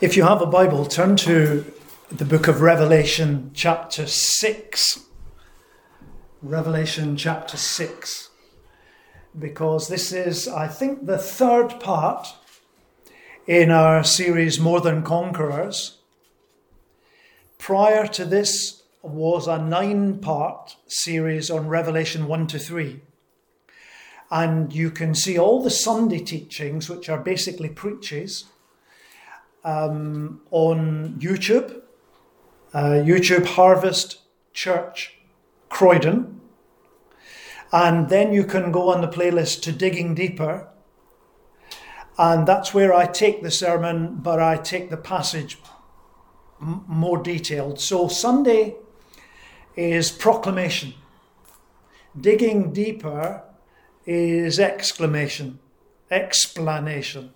If 0.00 0.16
you 0.16 0.22
have 0.22 0.40
a 0.40 0.46
Bible, 0.46 0.86
turn 0.86 1.16
to 1.16 1.70
the 2.10 2.24
book 2.24 2.48
of 2.48 2.62
Revelation, 2.62 3.50
chapter 3.52 4.06
6. 4.06 5.00
Revelation, 6.40 7.18
chapter 7.18 7.58
6. 7.58 8.30
Because 9.38 9.88
this 9.88 10.10
is, 10.10 10.48
I 10.48 10.68
think, 10.68 11.04
the 11.04 11.18
third 11.18 11.78
part 11.80 12.28
in 13.46 13.70
our 13.70 14.02
series 14.02 14.58
More 14.58 14.80
Than 14.80 15.02
Conquerors. 15.02 15.98
Prior 17.58 18.06
to 18.06 18.24
this 18.24 18.84
was 19.02 19.46
a 19.46 19.58
nine 19.58 20.18
part 20.18 20.76
series 20.86 21.50
on 21.50 21.68
Revelation 21.68 22.26
1 22.26 22.46
to 22.46 22.58
3. 22.58 23.02
And 24.30 24.72
you 24.72 24.90
can 24.90 25.14
see 25.14 25.38
all 25.38 25.62
the 25.62 25.68
Sunday 25.68 26.20
teachings, 26.20 26.88
which 26.88 27.10
are 27.10 27.18
basically 27.18 27.68
preaches 27.68 28.46
um, 29.64 30.40
on 30.50 31.16
YouTube, 31.18 31.82
uh, 32.72 33.02
YouTube 33.04 33.46
Harvest 33.46 34.20
Church 34.52 35.18
Croydon. 35.68 36.40
And 37.72 38.08
then 38.08 38.32
you 38.32 38.44
can 38.44 38.72
go 38.72 38.92
on 38.92 39.00
the 39.00 39.08
playlist 39.08 39.62
to 39.62 39.72
Digging 39.72 40.14
Deeper. 40.14 40.68
And 42.18 42.46
that's 42.46 42.74
where 42.74 42.92
I 42.92 43.06
take 43.06 43.42
the 43.42 43.50
sermon, 43.50 44.16
but 44.16 44.40
I 44.40 44.56
take 44.56 44.90
the 44.90 44.96
passage 44.96 45.58
m- 46.60 46.84
more 46.86 47.18
detailed. 47.22 47.80
So 47.80 48.08
Sunday 48.08 48.76
is 49.76 50.10
proclamation. 50.10 50.94
Digging 52.18 52.72
deeper 52.72 53.44
is 54.04 54.58
exclamation, 54.58 55.60
explanation. 56.10 57.32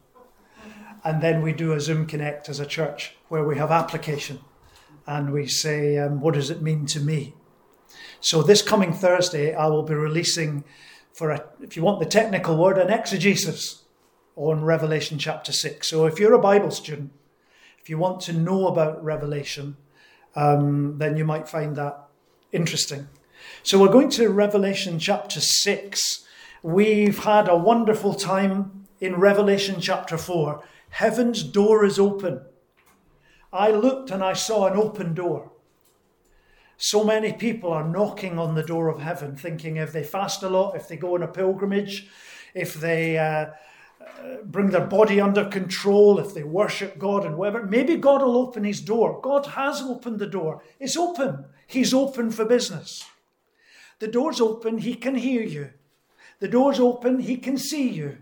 And 1.05 1.23
then 1.23 1.43
we 1.43 1.53
do 1.53 1.73
a 1.73 1.81
Zoom 1.81 2.07
Connect 2.07 2.49
as 2.49 2.61
a 2.61 2.67
church 2.67 3.15
where 3.29 3.45
we 3.45 3.59
have 3.59 3.71
application 3.71 4.41
and 5.07 5.33
we 5.33 5.47
say, 5.47 5.99
um, 5.99 6.21
What 6.21 6.35
does 6.35 6.51
it 6.51 6.63
mean 6.63 6.87
to 6.87 7.01
me? 7.01 7.35
So 8.21 8.43
this 8.43 8.63
coming 8.63 8.95
Thursday, 8.95 9.55
I 9.55 9.67
will 9.67 9.83
be 9.83 9.95
releasing, 9.95 10.65
for 11.13 11.31
a, 11.31 11.45
if 11.61 11.77
you 11.77 11.83
want 11.83 12.01
the 12.01 12.07
technical 12.07 12.57
word, 12.57 12.79
an 12.79 12.91
exegesis 12.91 13.83
on 14.35 14.65
Revelation 14.65 15.19
chapter 15.19 15.53
6. 15.53 15.89
So 15.89 16.07
if 16.07 16.19
you're 16.19 16.33
a 16.33 16.41
Bible 16.41 16.71
student, 16.71 17.13
if 17.79 17.91
you 17.91 17.99
want 17.99 18.21
to 18.23 18.33
know 18.33 18.67
about 18.67 19.05
Revelation, 19.05 19.77
um, 20.35 20.97
then 20.97 21.19
you 21.19 21.25
might 21.25 21.49
find 21.49 21.77
that 21.77 22.09
interesting. 22.51 23.09
So 23.63 23.79
we're 23.79 23.93
going 23.93 24.09
to 24.11 24.31
Revelation 24.31 24.99
chapter 24.99 25.41
6. 25.41 26.27
We've 26.63 27.19
had 27.19 27.47
a 27.47 27.57
wonderful 27.57 28.15
time 28.15 28.87
in 29.01 29.17
Revelation 29.17 29.81
chapter 29.81 30.17
4 30.17 30.65
Heaven's 30.95 31.43
door 31.43 31.85
is 31.85 31.99
open. 31.99 32.41
I 33.53 33.73
looked 33.73 34.13
and 34.13 34.23
I 34.23 34.33
saw 34.33 34.69
an 34.69 34.77
open 34.79 35.13
door. 35.13 35.51
So 36.77 37.03
many 37.03 37.33
people 37.33 37.73
are 37.73 37.89
knocking 37.89 38.39
on 38.39 38.55
the 38.55 38.63
door 38.63 38.89
of 38.89 39.01
heaven, 39.01 39.35
thinking 39.35 39.77
if 39.77 39.93
they 39.93 40.05
fast 40.05 40.45
a 40.45 40.49
lot, 40.49 40.77
if 40.77 40.87
they 40.87 40.97
go 40.97 41.17
on 41.17 41.25
a 41.25 41.27
pilgrimage, 41.27 42.07
if 42.55 42.75
they 42.75 43.19
uh, 43.19 43.25
uh, 43.27 44.43
bring 44.45 44.71
their 44.71 44.87
body 44.87 45.21
under 45.21 45.47
control, 45.47 46.21
if 46.21 46.33
they 46.33 46.45
worship 46.45 46.97
God 46.97 47.27
and 47.27 47.37
whatever, 47.37 47.67
maybe 47.67 47.97
God 47.97 48.23
will 48.23 48.39
open 48.39 48.63
his 48.63 48.81
door. 48.81 49.21
God 49.21 49.47
has 49.47 49.83
opened 49.83 50.21
the 50.21 50.29
door. 50.29 50.63
It's 50.79 50.97
open. 50.97 51.47
He's 51.67 51.93
open 51.93 52.31
for 52.31 52.45
business. 52.45 53.05
The 53.99 54.07
door's 54.07 54.41
open, 54.41 54.79
he 54.79 54.95
can 54.95 55.17
hear 55.17 55.43
you. 55.43 55.71
The 56.39 56.47
door's 56.47 56.79
open, 56.79 57.19
he 57.19 57.37
can 57.37 57.59
see 57.59 57.89
you. 57.89 58.19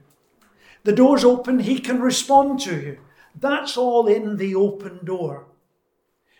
The 0.85 0.93
door's 0.93 1.25
open, 1.25 1.61
he 1.61 1.79
can 1.79 2.01
respond 2.01 2.61
to 2.61 2.75
you. 2.75 2.99
That's 3.39 3.77
all 3.77 4.07
in 4.07 4.37
the 4.37 4.55
open 4.55 5.01
door. 5.05 5.47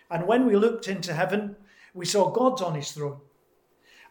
And 0.09 0.27
when 0.27 0.45
we 0.45 0.55
looked 0.55 0.87
into 0.87 1.13
heaven, 1.13 1.55
we 1.93 2.05
saw 2.05 2.29
God's 2.29 2.61
on 2.61 2.75
his 2.75 2.91
throne. 2.91 3.19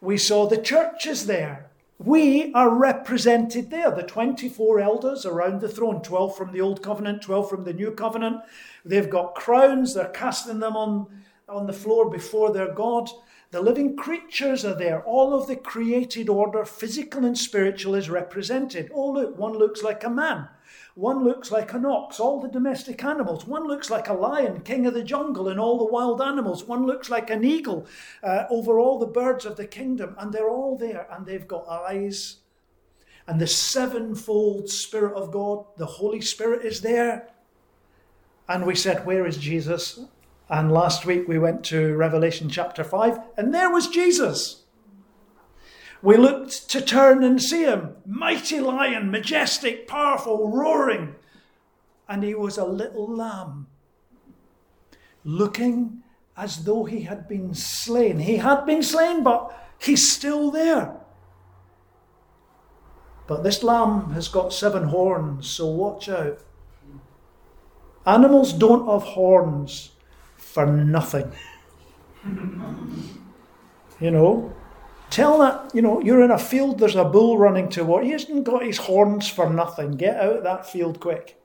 We 0.01 0.19
saw 0.19 0.47
the 0.47 0.61
churches 0.61 1.27
there. 1.27 1.71
We 1.99 2.53
are 2.55 2.71
represented 2.71 3.71
there. 3.71 3.91
The 3.93 4.03
24 4.03 4.81
elders 4.81 5.25
around 5.25 5.61
the 5.61 5.69
throne 5.69 6.03
12 6.03 6.37
from 6.37 6.53
the 6.53 6.61
Old 6.61 6.83
Covenant, 6.83 7.23
12 7.23 7.49
from 7.49 7.65
the 7.65 7.73
New 7.73 7.93
Covenant. 7.93 8.39
They've 8.85 9.09
got 9.09 9.37
crowns, 9.37 9.95
they're 9.95 10.09
casting 10.09 10.59
them 10.59 10.77
on, 10.77 11.07
on 11.49 11.67
the 11.67 11.73
floor 11.73 12.11
before 12.11 12.53
their 12.53 12.75
God. 12.75 13.09
The 13.53 13.61
living 13.61 13.97
creatures 13.97 14.65
are 14.65 14.75
there. 14.75 15.03
All 15.03 15.35
of 15.35 15.47
the 15.47 15.57
created 15.57 16.31
order, 16.31 16.65
physical 16.65 17.27
and 17.27 17.37
spiritual, 17.37 17.95
is 17.95 18.09
represented. 18.09 18.91
Oh, 18.95 19.13
look, 19.13 19.39
one 19.39 19.53
looks 19.53 19.83
like 19.83 20.03
a 20.05 20.11
man. 20.11 20.49
One 20.95 21.23
looks 21.23 21.51
like 21.51 21.75
an 21.75 21.85
ox, 21.85 22.19
all 22.19 22.41
the 22.41 22.49
domestic 22.49 23.05
animals. 23.05 23.47
One 23.47 23.67
looks 23.67 23.91
like 23.91 24.09
a 24.09 24.15
lion, 24.15 24.63
king 24.63 24.87
of 24.87 24.95
the 24.95 25.03
jungle, 25.03 25.49
and 25.49 25.61
all 25.61 25.77
the 25.77 25.93
wild 25.93 26.23
animals. 26.23 26.65
One 26.65 26.87
looks 26.87 27.11
like 27.11 27.29
an 27.29 27.45
eagle 27.45 27.87
uh, 28.23 28.45
over 28.49 28.79
all 28.79 28.99
the 28.99 29.07
birds 29.07 29.45
of 29.45 29.57
the 29.57 29.67
kingdom. 29.67 30.17
And 30.19 30.33
they're 30.33 30.49
all 30.49 30.79
there, 30.79 31.07
and 31.11 31.27
they've 31.27 31.47
got 31.47 31.69
eyes. 31.69 32.37
And 33.27 33.39
the 33.39 33.47
sevenfold 33.47 34.71
Spirit 34.71 35.15
of 35.15 35.31
God, 35.31 35.67
the 35.77 35.85
Holy 35.85 36.23
Spirit, 36.23 36.65
is 36.65 36.81
there. 36.81 37.29
And 38.49 38.65
we 38.65 38.77
said, 38.77 39.05
Where 39.05 39.27
is 39.27 39.37
Jesus? 39.37 40.01
And 40.53 40.71
last 40.71 41.07
week 41.07 41.27
we 41.27 41.39
went 41.39 41.65
to 41.65 41.97
Revelation 41.97 42.51
chapter 42.51 42.85
5, 42.85 43.19
and 43.39 43.55
there 43.55 43.71
was 43.71 43.89
Jesus. 43.89 44.65
We 46.03 46.19
looked 46.19 46.69
to 46.69 46.83
turn 46.83 47.25
and 47.25 47.41
see 47.41 47.63
him, 47.63 47.97
mighty 48.05 48.61
lion, 48.61 49.11
majestic, 49.11 49.89
powerful, 49.89 50.51
roaring. 50.51 51.15
And 52.07 52.23
he 52.23 52.35
was 52.35 52.59
a 52.59 52.67
little 52.67 53.11
lamb, 53.11 53.69
looking 55.25 56.03
as 56.37 56.65
though 56.65 56.85
he 56.85 57.05
had 57.05 57.27
been 57.27 57.55
slain. 57.55 58.19
He 58.19 58.37
had 58.37 58.67
been 58.67 58.83
slain, 58.83 59.23
but 59.23 59.59
he's 59.79 60.13
still 60.13 60.51
there. 60.51 61.01
But 63.27 63.43
this 63.43 63.63
lamb 63.63 64.11
has 64.11 64.29
got 64.29 64.53
seven 64.53 64.89
horns, 64.89 65.49
so 65.49 65.67
watch 65.69 66.11
out. 66.11 66.41
Animals 68.05 68.53
don't 68.53 68.87
have 68.87 69.15
horns 69.15 69.92
for 70.53 70.67
nothing. 70.67 71.33
you 74.01 74.11
know, 74.11 74.55
tell 75.09 75.39
that, 75.39 75.75
you 75.75 75.81
know, 75.81 76.01
you're 76.03 76.23
in 76.23 76.31
a 76.31 76.39
field, 76.39 76.79
there's 76.79 76.95
a 76.95 77.05
bull 77.05 77.39
running 77.39 77.71
toward, 77.71 78.05
he 78.05 78.11
hasn't 78.11 78.45
got 78.45 78.63
his 78.63 78.77
horns 78.77 79.29
for 79.29 79.49
nothing. 79.49 79.93
Get 79.93 80.17
out 80.17 80.37
of 80.37 80.43
that 80.45 80.69
field 80.69 81.01
quick. 81.01 81.41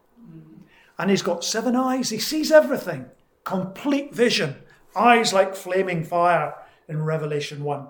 And 1.00 1.10
he's 1.10 1.22
got 1.22 1.46
seven 1.46 1.76
eyes, 1.76 2.10
he 2.10 2.20
sees 2.20 2.52
everything. 2.52 3.06
Complete 3.46 4.14
vision. 4.14 4.58
Eyes 4.96 5.32
like 5.32 5.56
flaming 5.56 6.04
fire 6.04 6.56
in 6.90 7.04
Revelation 7.04 7.64
1. 7.64 7.88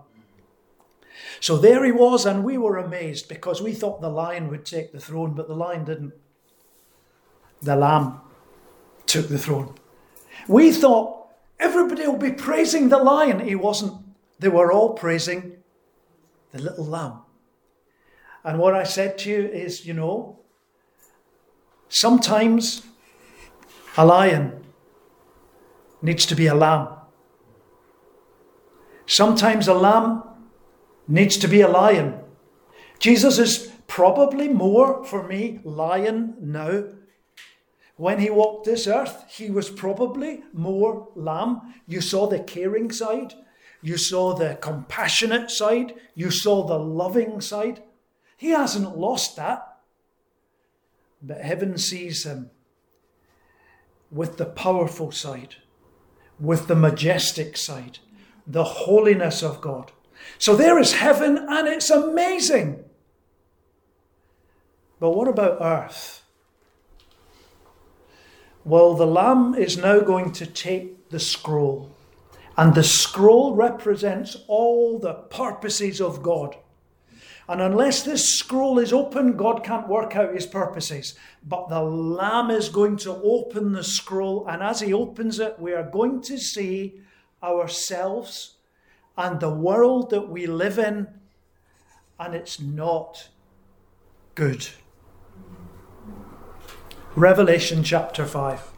So 1.40 1.58
there 1.58 1.84
he 1.84 1.92
was, 1.92 2.28
and 2.28 2.44
we 2.44 2.60
were 2.60 2.78
amazed 2.78 3.28
because 3.28 3.60
we 3.60 3.74
thought 3.74 4.02
the 4.02 4.10
lion 4.10 4.50
would 4.50 4.66
take 4.66 4.92
the 4.92 5.00
throne, 5.00 5.34
but 5.34 5.48
the 5.48 5.56
lion 5.56 5.84
didn't. 5.84 6.14
The 7.62 7.76
lamb 7.76 8.22
took 9.08 9.30
the 9.30 9.40
throne. 9.40 9.74
We 10.48 10.72
thought 10.72 11.28
everybody 11.60 12.08
will 12.08 12.18
be 12.18 12.32
praising 12.32 12.90
the 12.90 12.98
lion. 12.98 13.40
He 13.40 13.56
wasn't. 13.56 13.94
They 14.40 14.50
were 14.50 14.72
all 14.72 14.94
praising 14.94 15.58
the 16.52 16.62
little 16.62 16.86
lamb. 16.86 17.20
And 18.44 18.60
what 18.60 18.76
I 18.76 18.84
said 18.84 19.18
to 19.20 19.30
you 19.30 19.42
is, 19.42 19.86
you 19.86 19.94
know, 19.94 20.40
sometimes 21.90 22.84
a 23.98 24.06
lion 24.06 24.64
needs 26.02 26.26
to 26.28 26.36
be 26.36 26.48
a 26.48 26.56
lamb. 26.56 26.90
Sometimes 29.06 29.68
a 29.68 29.74
lamb 29.74 30.24
needs 31.08 31.38
to 31.38 31.48
be 31.48 31.62
a 31.62 31.68
lion. 31.68 32.20
Jesus 33.00 33.40
is 33.40 33.72
probably 33.88 34.50
more, 34.50 35.04
for 35.04 35.28
me, 35.28 35.60
lion 35.64 36.36
now 36.40 36.84
when 37.98 38.20
he 38.20 38.30
walked 38.30 38.66
this 38.66 38.88
earth, 38.88 39.26
he 39.28 39.50
was 39.50 39.70
probably 39.70 40.44
more 40.54 41.10
lamb. 41.16 41.74
You 41.88 42.00
saw 42.00 42.28
the 42.28 42.40
caring 42.40 42.92
side, 42.92 43.34
you 43.82 43.98
saw 43.98 44.36
the 44.36 44.58
compassionate 44.62 45.50
side, 45.50 45.96
you 46.14 46.30
saw 46.30 46.64
the 46.64 46.78
loving 46.78 47.42
side. 47.42 47.84
He 48.38 48.50
hasn't 48.50 48.98
lost 48.98 49.36
that. 49.38 49.80
But 51.24 51.42
heaven 51.42 51.80
sees 51.80 52.24
him 52.24 52.52
with 54.12 54.38
the 54.38 54.46
powerful 54.46 55.12
side, 55.12 55.56
with 56.40 56.68
the 56.68 56.76
majestic 56.76 57.58
side, 57.58 57.98
the 58.46 58.64
holiness 58.64 59.42
of 59.42 59.60
God. 59.60 59.92
So 60.38 60.56
there 60.56 60.78
is 60.78 60.94
heaven, 60.94 61.38
and 61.50 61.68
it's 61.68 61.90
amazing. 61.90 62.84
But 65.00 65.12
what 65.12 65.28
about 65.28 65.58
earth? 65.60 66.24
Well, 68.68 68.96
the 68.96 69.08
Lamb 69.08 69.56
is 69.56 69.78
now 69.78 70.02
going 70.02 70.34
to 70.34 70.46
take 70.46 71.08
the 71.10 71.22
scroll, 71.22 71.90
and 72.58 72.76
the 72.76 72.84
scroll 72.84 73.56
represents 73.56 74.36
all 74.50 75.00
the 75.00 75.14
purposes 75.14 76.02
of 76.02 76.22
God. 76.22 76.58
And 77.48 77.62
unless 77.62 78.04
this 78.04 78.30
scroll 78.38 78.78
is 78.78 78.92
open, 78.92 79.38
God 79.38 79.64
can't 79.64 79.88
work 79.88 80.18
out 80.18 80.34
his 80.34 80.46
purposes. 80.46 81.16
But 81.48 81.70
the 81.70 81.82
Lamb 81.82 82.52
is 82.52 82.68
going 82.68 82.98
to 82.98 83.14
open 83.24 83.72
the 83.72 83.86
scroll, 83.86 84.46
and 84.50 84.62
as 84.62 84.82
he 84.82 84.92
opens 84.92 85.40
it, 85.40 85.58
we 85.58 85.72
are 85.72 85.90
going 85.90 86.20
to 86.24 86.38
see 86.38 87.00
ourselves 87.42 88.56
and 89.16 89.40
the 89.40 89.50
world 89.50 90.10
that 90.10 90.28
we 90.28 90.46
live 90.46 90.78
in, 90.78 91.08
and 92.20 92.36
it's 92.36 92.60
not 92.60 93.30
good. 94.36 94.68
Revelation 97.18 97.84
chapter 97.84 98.28
5. 98.28 98.70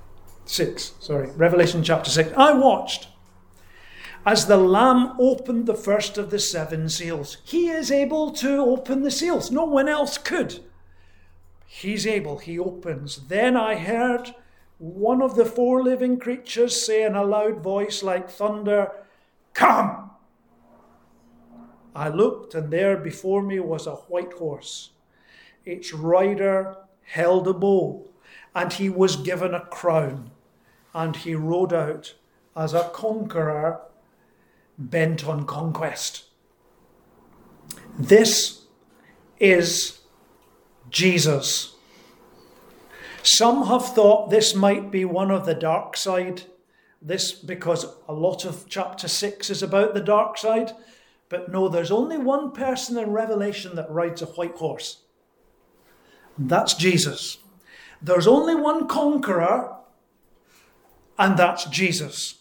6, 0.45 0.93
sorry, 1.01 1.29
Revelation 1.31 1.83
chapter 1.83 2.09
6. 2.09 2.31
I 2.37 2.53
watched 2.53 3.09
as 4.25 4.45
the 4.45 4.55
Lamb 4.55 5.17
opened 5.19 5.65
the 5.65 5.73
first 5.73 6.17
of 6.17 6.29
the 6.29 6.39
seven 6.39 6.87
seals. 6.87 7.35
He 7.43 7.67
is 7.67 7.91
able 7.91 8.31
to 8.35 8.59
open 8.59 9.03
the 9.03 9.11
seals. 9.11 9.51
No 9.51 9.65
one 9.65 9.89
else 9.89 10.17
could. 10.17 10.61
He's 11.65 12.07
able, 12.07 12.37
he 12.37 12.57
opens. 12.57 13.27
Then 13.27 13.57
I 13.57 13.75
heard 13.75 14.33
one 14.77 15.21
of 15.21 15.35
the 15.35 15.43
four 15.43 15.83
living 15.83 16.17
creatures 16.17 16.85
say 16.85 17.03
in 17.03 17.15
a 17.15 17.25
loud 17.25 17.61
voice 17.61 18.03
like 18.03 18.29
thunder, 18.29 18.89
Come! 19.53 20.11
I 21.93 22.07
looked, 22.07 22.55
and 22.55 22.71
there 22.71 22.95
before 22.95 23.43
me 23.43 23.59
was 23.59 23.85
a 23.85 23.95
white 23.95 24.31
horse. 24.31 24.91
Its 25.65 25.93
rider 25.93 26.77
held 27.03 27.45
a 27.45 27.53
bow, 27.53 28.08
and 28.55 28.73
he 28.73 28.89
was 28.89 29.15
given 29.15 29.53
a 29.53 29.65
crown, 29.65 30.31
and 30.93 31.15
he 31.15 31.35
rode 31.35 31.73
out 31.73 32.15
as 32.55 32.73
a 32.73 32.89
conqueror 32.93 33.81
bent 34.77 35.27
on 35.27 35.45
conquest. 35.45 36.25
This 37.97 38.63
is 39.39 39.99
Jesus. 40.89 41.75
Some 43.23 43.67
have 43.67 43.85
thought 43.93 44.29
this 44.29 44.55
might 44.55 44.89
be 44.89 45.05
one 45.05 45.31
of 45.31 45.45
the 45.45 45.53
dark 45.53 45.97
side. 45.97 46.43
This 47.01 47.31
because 47.31 47.85
a 48.07 48.13
lot 48.13 48.45
of 48.45 48.67
chapter 48.67 49.07
6 49.07 49.49
is 49.49 49.61
about 49.61 49.93
the 49.93 50.01
dark 50.01 50.37
side. 50.37 50.71
But 51.27 51.51
no, 51.51 51.69
there's 51.69 51.91
only 51.91 52.17
one 52.17 52.51
person 52.51 52.97
in 52.97 53.11
Revelation 53.11 53.75
that 53.75 53.91
rides 53.91 54.21
a 54.21 54.25
white 54.25 54.55
horse. 54.55 55.03
And 56.37 56.49
that's 56.49 56.73
Jesus. 56.73 57.37
There's 58.01 58.27
only 58.27 58.55
one 58.55 58.87
conqueror, 58.87 59.75
and 61.17 61.37
that's 61.37 61.65
Jesus. 61.65 62.35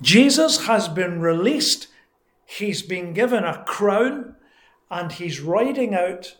Jesus 0.00 0.66
has 0.66 0.88
been 0.88 1.20
released, 1.20 1.88
he's 2.44 2.82
been 2.82 3.12
given 3.12 3.44
a 3.44 3.64
crown, 3.64 4.36
and 4.90 5.12
he's 5.12 5.40
riding 5.40 5.94
out 5.94 6.36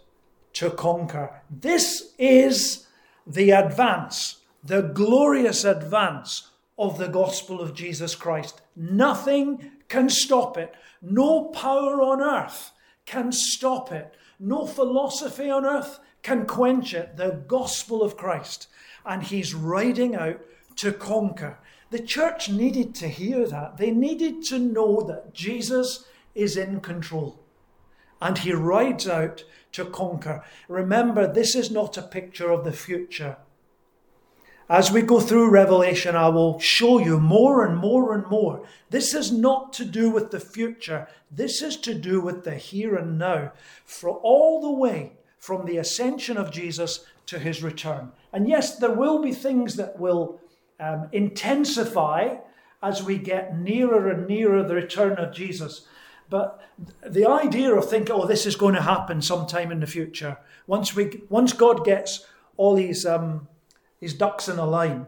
to 0.54 0.70
conquer. 0.70 1.42
This 1.50 2.14
is 2.18 2.86
the 3.26 3.50
advance, 3.50 4.36
the 4.62 4.82
glorious 4.82 5.64
advance 5.64 6.50
of 6.78 6.98
the 6.98 7.08
gospel 7.08 7.60
of 7.60 7.74
Jesus 7.74 8.14
Christ. 8.14 8.62
Nothing 8.76 9.72
can 9.88 10.08
stop 10.08 10.56
it. 10.56 10.74
No 11.02 11.46
power 11.46 12.00
on 12.00 12.22
earth 12.22 12.70
can 13.06 13.32
stop 13.32 13.90
it. 13.90 14.14
No 14.38 14.66
philosophy 14.66 15.50
on 15.50 15.64
earth 15.64 15.98
can 16.22 16.46
quench 16.46 16.94
it. 16.94 17.16
The 17.16 17.42
gospel 17.46 18.02
of 18.02 18.16
Christ. 18.16 18.68
And 19.04 19.22
he's 19.22 19.54
riding 19.54 20.14
out 20.14 20.40
to 20.76 20.92
conquer. 20.92 21.58
The 21.90 22.00
church 22.00 22.48
needed 22.50 22.94
to 22.96 23.08
hear 23.08 23.46
that. 23.46 23.78
They 23.78 23.90
needed 23.90 24.42
to 24.44 24.58
know 24.58 25.00
that 25.02 25.32
Jesus 25.32 26.04
is 26.34 26.56
in 26.56 26.80
control 26.80 27.40
and 28.20 28.38
he 28.38 28.52
rides 28.52 29.08
out 29.08 29.44
to 29.72 29.84
conquer. 29.84 30.44
Remember, 30.68 31.32
this 31.32 31.54
is 31.54 31.70
not 31.70 31.96
a 31.96 32.02
picture 32.02 32.50
of 32.50 32.64
the 32.64 32.72
future. 32.72 33.36
As 34.68 34.92
we 34.92 35.00
go 35.00 35.18
through 35.18 35.50
Revelation, 35.50 36.14
I 36.14 36.28
will 36.28 36.58
show 36.58 36.98
you 36.98 37.18
more 37.18 37.64
and 37.64 37.78
more 37.78 38.14
and 38.14 38.26
more. 38.26 38.66
This 38.90 39.14
is 39.14 39.32
not 39.32 39.72
to 39.74 39.84
do 39.84 40.10
with 40.10 40.30
the 40.30 40.40
future. 40.40 41.08
This 41.30 41.62
is 41.62 41.76
to 41.78 41.94
do 41.94 42.20
with 42.20 42.44
the 42.44 42.56
here 42.56 42.94
and 42.94 43.18
now, 43.18 43.52
for 43.84 44.10
all 44.10 44.60
the 44.60 44.78
way 44.78 45.12
from 45.38 45.64
the 45.64 45.78
ascension 45.78 46.36
of 46.36 46.50
Jesus 46.50 47.04
to 47.26 47.38
his 47.38 47.62
return. 47.62 48.12
And 48.32 48.48
yes, 48.48 48.76
there 48.76 48.92
will 48.92 49.22
be 49.22 49.32
things 49.32 49.76
that 49.76 49.98
will 49.98 50.40
um, 50.80 51.08
intensify 51.12 52.36
as 52.82 53.02
we 53.02 53.18
get 53.18 53.58
nearer 53.58 54.08
and 54.08 54.28
nearer 54.28 54.62
the 54.62 54.74
return 54.74 55.18
of 55.18 55.34
Jesus. 55.34 55.86
But 56.30 56.60
the 57.04 57.28
idea 57.28 57.74
of 57.74 57.88
thinking, 57.88 58.14
oh, 58.14 58.26
this 58.26 58.46
is 58.46 58.56
going 58.56 58.74
to 58.74 58.82
happen 58.82 59.22
sometime 59.22 59.72
in 59.72 59.80
the 59.80 59.86
future, 59.86 60.38
once 60.66 60.94
we, 60.94 61.22
once 61.28 61.52
God 61.52 61.84
gets 61.84 62.26
all 62.56 62.74
these, 62.74 63.06
um, 63.06 63.48
his 64.00 64.14
ducks 64.14 64.48
in 64.48 64.58
a 64.58 64.66
line, 64.66 65.06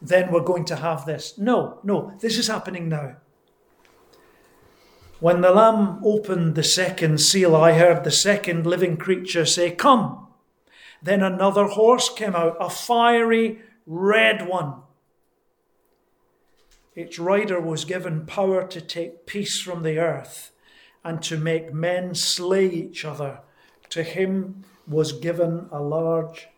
then 0.00 0.30
we're 0.30 0.40
going 0.40 0.64
to 0.66 0.76
have 0.76 1.04
this. 1.06 1.36
No, 1.38 1.78
no, 1.82 2.12
this 2.20 2.38
is 2.38 2.48
happening 2.48 2.88
now. 2.88 3.16
When 5.18 5.40
the 5.40 5.50
Lamb 5.50 6.00
opened 6.04 6.54
the 6.54 6.62
second 6.62 7.20
seal, 7.20 7.56
I 7.56 7.72
heard 7.72 8.04
the 8.04 8.10
second 8.10 8.66
living 8.66 8.96
creature 8.98 9.46
say, 9.46 9.70
Come. 9.70 10.26
Then 11.02 11.22
another 11.22 11.64
horse 11.64 12.12
came 12.12 12.34
out, 12.34 12.56
a 12.60 12.68
fiery 12.68 13.60
red 13.86 14.46
one. 14.46 14.82
Its 16.94 17.18
rider 17.18 17.60
was 17.60 17.84
given 17.84 18.26
power 18.26 18.66
to 18.66 18.80
take 18.80 19.26
peace 19.26 19.60
from 19.60 19.82
the 19.82 19.98
earth 19.98 20.52
and 21.04 21.22
to 21.22 21.36
make 21.36 21.72
men 21.72 22.14
slay 22.14 22.66
each 22.66 23.04
other. 23.04 23.40
To 23.90 24.02
him 24.02 24.64
was 24.86 25.12
given 25.12 25.68
a 25.70 25.80
large 25.80 26.48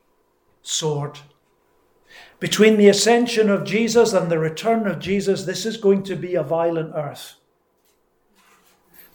sword. 0.62 1.18
Between 2.40 2.76
the 2.76 2.88
ascension 2.88 3.50
of 3.50 3.64
Jesus 3.64 4.12
and 4.12 4.30
the 4.30 4.38
return 4.38 4.86
of 4.86 5.00
Jesus, 5.00 5.44
this 5.44 5.66
is 5.66 5.76
going 5.76 6.02
to 6.04 6.16
be 6.16 6.34
a 6.34 6.42
violent 6.42 6.92
earth. 6.94 7.37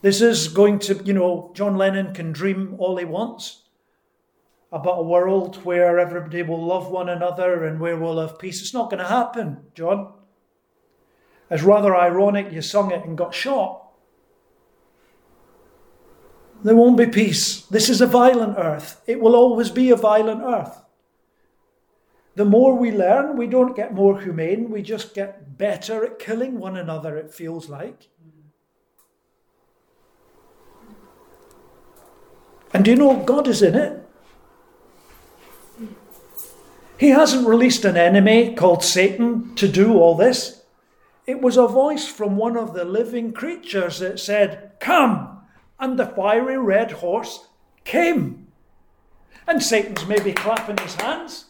This 0.03 0.21
is 0.21 0.49
going 0.49 0.79
to, 0.79 1.01
you 1.05 1.13
know, 1.13 1.51
John 1.55 1.77
Lennon 1.77 2.13
can 2.13 2.33
dream 2.33 2.75
all 2.77 2.97
he 2.97 3.05
wants 3.05 3.61
about 4.69 4.99
a 4.99 5.03
world 5.03 5.63
where 5.63 5.97
everybody 5.97 6.43
will 6.43 6.61
love 6.61 6.91
one 6.91 7.07
another 7.07 7.63
and 7.63 7.79
where 7.79 7.95
we'll 7.95 8.19
have 8.19 8.37
peace. 8.37 8.61
It's 8.61 8.73
not 8.73 8.89
going 8.89 9.01
to 9.01 9.07
happen, 9.07 9.59
John. 9.73 10.11
It's 11.49 11.63
rather 11.63 11.95
ironic 11.95 12.51
you 12.51 12.61
sung 12.61 12.91
it 12.91 13.05
and 13.05 13.17
got 13.17 13.33
shot. 13.33 13.91
There 16.65 16.75
won't 16.75 16.97
be 16.97 17.07
peace. 17.07 17.61
This 17.61 17.89
is 17.89 18.01
a 18.01 18.07
violent 18.07 18.55
earth. 18.57 19.01
It 19.07 19.21
will 19.21 19.37
always 19.37 19.69
be 19.69 19.89
a 19.89 19.95
violent 19.95 20.41
earth. 20.43 20.81
The 22.35 22.43
more 22.43 22.75
we 22.75 22.91
learn, 22.91 23.37
we 23.37 23.47
don't 23.47 23.75
get 23.75 23.93
more 23.93 24.19
humane, 24.19 24.69
we 24.69 24.81
just 24.81 25.13
get 25.13 25.57
better 25.57 26.03
at 26.03 26.19
killing 26.19 26.59
one 26.59 26.75
another, 26.75 27.15
it 27.15 27.31
feels 27.31 27.69
like. 27.69 28.09
And 32.73 32.83
do 32.83 32.91
you 32.91 32.97
know 32.97 33.23
God 33.23 33.47
is 33.47 33.61
in 33.61 33.75
it? 33.75 33.99
He 36.97 37.09
hasn't 37.09 37.47
released 37.47 37.85
an 37.85 37.97
enemy 37.97 38.55
called 38.55 38.83
Satan 38.83 39.55
to 39.55 39.67
do 39.67 39.97
all 39.99 40.15
this. 40.15 40.63
It 41.25 41.41
was 41.41 41.57
a 41.57 41.67
voice 41.67 42.07
from 42.07 42.37
one 42.37 42.57
of 42.57 42.73
the 42.73 42.85
living 42.85 43.33
creatures 43.33 43.99
that 43.99 44.19
said, 44.19 44.71
Come! 44.79 45.41
And 45.79 45.97
the 45.97 46.05
fiery 46.05 46.57
red 46.57 46.91
horse 46.91 47.47
came. 47.83 48.47
And 49.47 49.61
Satan's 49.61 50.05
maybe 50.05 50.33
clapping 50.33 50.77
his 50.77 50.95
hands 50.95 51.45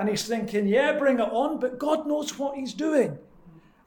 and 0.00 0.08
he's 0.08 0.26
thinking, 0.26 0.66
Yeah, 0.66 0.92
bring 0.98 1.18
it 1.18 1.30
on, 1.30 1.60
but 1.60 1.78
God 1.78 2.06
knows 2.06 2.38
what 2.38 2.56
he's 2.56 2.72
doing. 2.72 3.18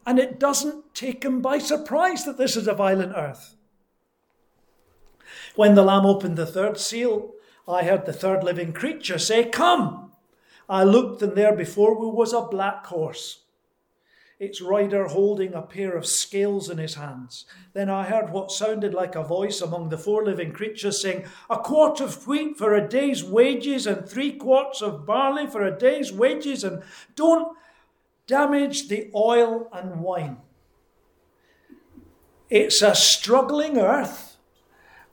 And 0.06 0.18
it 0.18 0.38
doesn't 0.38 0.94
take 0.94 1.24
him 1.24 1.40
by 1.40 1.58
surprise 1.58 2.24
that 2.24 2.38
this 2.38 2.56
is 2.56 2.68
a 2.68 2.74
violent 2.74 3.14
earth. 3.16 3.56
When 5.54 5.74
the 5.74 5.82
Lamb 5.82 6.06
opened 6.06 6.36
the 6.36 6.46
third 6.46 6.78
seal, 6.78 7.32
I 7.66 7.84
heard 7.84 8.06
the 8.06 8.12
third 8.12 8.42
living 8.44 8.72
creature 8.72 9.18
say, 9.18 9.44
Come! 9.44 10.12
I 10.68 10.84
looked, 10.84 11.22
and 11.22 11.34
there 11.34 11.54
before 11.54 11.94
me 12.00 12.10
was 12.10 12.32
a 12.32 12.42
black 12.42 12.86
horse 12.86 13.44
its 14.38 14.60
rider 14.60 15.06
holding 15.06 15.54
a 15.54 15.62
pair 15.62 15.96
of 15.96 16.06
scales 16.06 16.68
in 16.68 16.78
his 16.78 16.94
hands. 16.94 17.44
Then 17.72 17.88
I 17.88 18.04
heard 18.04 18.30
what 18.30 18.50
sounded 18.50 18.92
like 18.92 19.14
a 19.14 19.22
voice 19.22 19.60
among 19.60 19.88
the 19.88 19.98
four 19.98 20.24
living 20.24 20.52
creatures 20.52 21.00
saying, 21.00 21.24
A 21.48 21.56
quart 21.56 22.00
of 22.00 22.26
wheat 22.26 22.58
for 22.58 22.74
a 22.74 22.86
day's 22.86 23.22
wages, 23.22 23.86
and 23.86 24.08
three 24.08 24.32
quarts 24.32 24.82
of 24.82 25.06
barley 25.06 25.46
for 25.46 25.62
a 25.62 25.76
day's 25.76 26.12
wages, 26.12 26.64
and 26.64 26.82
don't 27.14 27.56
damage 28.26 28.88
the 28.88 29.10
oil 29.14 29.68
and 29.72 30.00
wine. 30.02 30.38
It's 32.50 32.82
a 32.82 32.94
struggling 32.94 33.78
earth 33.78 34.33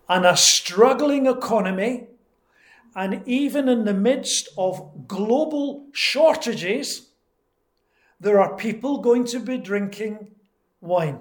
and 0.07 0.25
a 0.25 0.35
struggling 0.35 1.25
economy, 1.25 2.07
and 2.95 3.21
even 3.25 3.69
in 3.69 3.85
the 3.85 3.93
midst 3.93 4.49
of 4.57 5.07
global 5.07 5.85
shortages, 5.93 7.09
there 8.19 8.39
are 8.39 8.55
people 8.55 8.99
going 8.99 9.25
to 9.25 9.39
be 9.39 9.57
drinking 9.57 10.31
wine. 10.81 11.19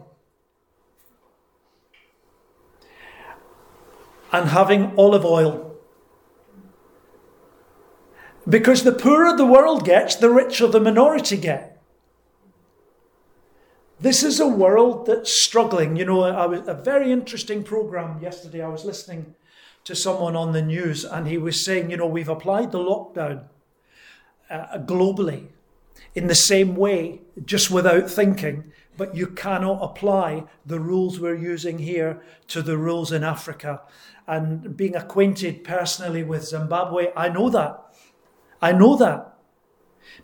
and 4.33 4.49
having 4.51 4.93
olive 4.97 5.25
oil. 5.25 5.75
Because 8.49 8.83
the 8.83 8.93
poorer 8.93 9.37
the 9.37 9.47
world 9.47 9.85
gets, 9.85 10.17
the 10.17 10.31
richer 10.31 10.67
the 10.67 10.81
minority 10.81 11.37
get. 11.37 11.70
This 14.01 14.23
is 14.23 14.41
a 14.41 14.49
world 14.49 15.05
that's 15.05 15.45
struggling. 15.45 15.95
You 15.97 16.07
know, 16.07 16.23
I 16.23 16.47
was 16.47 16.67
a 16.67 16.73
very 16.73 17.13
interesting 17.13 17.63
program 17.63 18.19
yesterday. 18.23 18.63
I 18.63 18.69
was 18.69 18.87
listening 18.87 19.35
to 19.85 19.95
someone 19.95 20.35
on 20.35 20.53
the 20.53 20.63
news, 20.63 21.05
and 21.05 21.29
he 21.29 21.37
was 21.37 21.63
saying, 21.63 21.91
you 21.91 21.99
know, 21.99 22.07
we've 22.07 22.29
applied 22.29 22.73
the 22.73 22.79
lockdown 22.79 23.45
uh, 24.49 24.79
globally 24.79 25.49
in 26.15 26.29
the 26.29 26.35
same 26.35 26.77
way, 26.77 27.21
just 27.45 27.71
without 27.71 28.11
thinking, 28.11 28.73
but 28.97 29.15
you 29.15 29.27
cannot 29.27 29.83
apply 29.83 30.45
the 30.65 30.81
rules 30.81 31.21
we're 31.21 31.35
using 31.35 31.79
here 31.79 32.23
to 32.49 32.63
the 32.63 32.79
rules 32.79 33.13
in 33.13 33.23
Africa. 33.23 33.83
And 34.27 34.79
being 34.79 34.97
acquainted 34.97 35.63
personally 35.63 36.23
with 36.23 36.47
Zimbabwe, 36.47 37.09
I 37.15 37.29
know 37.29 37.51
that. 37.51 37.85
I 38.63 38.73
know 38.73 38.97
that. 38.97 39.35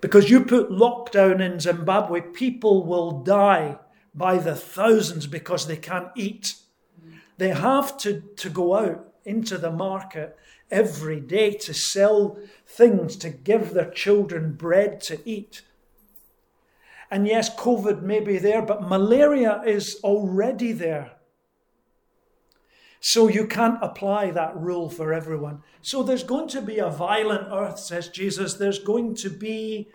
Because 0.00 0.30
you 0.30 0.44
put 0.44 0.70
lockdown 0.70 1.40
in 1.40 1.60
Zimbabwe, 1.60 2.20
people 2.20 2.84
will 2.84 3.22
die 3.22 3.78
by 4.14 4.38
the 4.38 4.54
thousands 4.54 5.26
because 5.26 5.66
they 5.66 5.76
can't 5.76 6.08
eat. 6.16 6.54
They 7.38 7.50
have 7.50 7.98
to, 7.98 8.22
to 8.36 8.50
go 8.50 8.76
out 8.76 9.12
into 9.24 9.58
the 9.58 9.70
market 9.70 10.36
every 10.70 11.20
day 11.20 11.52
to 11.52 11.74
sell 11.74 12.38
things, 12.66 13.16
to 13.16 13.30
give 13.30 13.72
their 13.72 13.90
children 13.90 14.54
bread 14.54 15.00
to 15.02 15.20
eat. 15.28 15.62
And 17.10 17.26
yes, 17.26 17.54
COVID 17.54 18.02
may 18.02 18.20
be 18.20 18.38
there, 18.38 18.62
but 18.62 18.82
malaria 18.82 19.62
is 19.64 20.00
already 20.02 20.72
there. 20.72 21.12
So 23.08 23.28
you 23.28 23.46
can't 23.46 23.78
apply 23.82 24.32
that 24.32 24.56
rule 24.56 24.90
for 24.90 25.14
everyone. 25.14 25.62
So 25.80 26.02
there's 26.02 26.24
going 26.24 26.48
to 26.48 26.60
be 26.60 26.78
a 26.78 26.90
violent 26.90 27.46
earth, 27.52 27.78
says 27.78 28.08
Jesus. 28.08 28.54
There's 28.54 28.80
going 28.80 29.14
to 29.14 29.30
be 29.30 29.90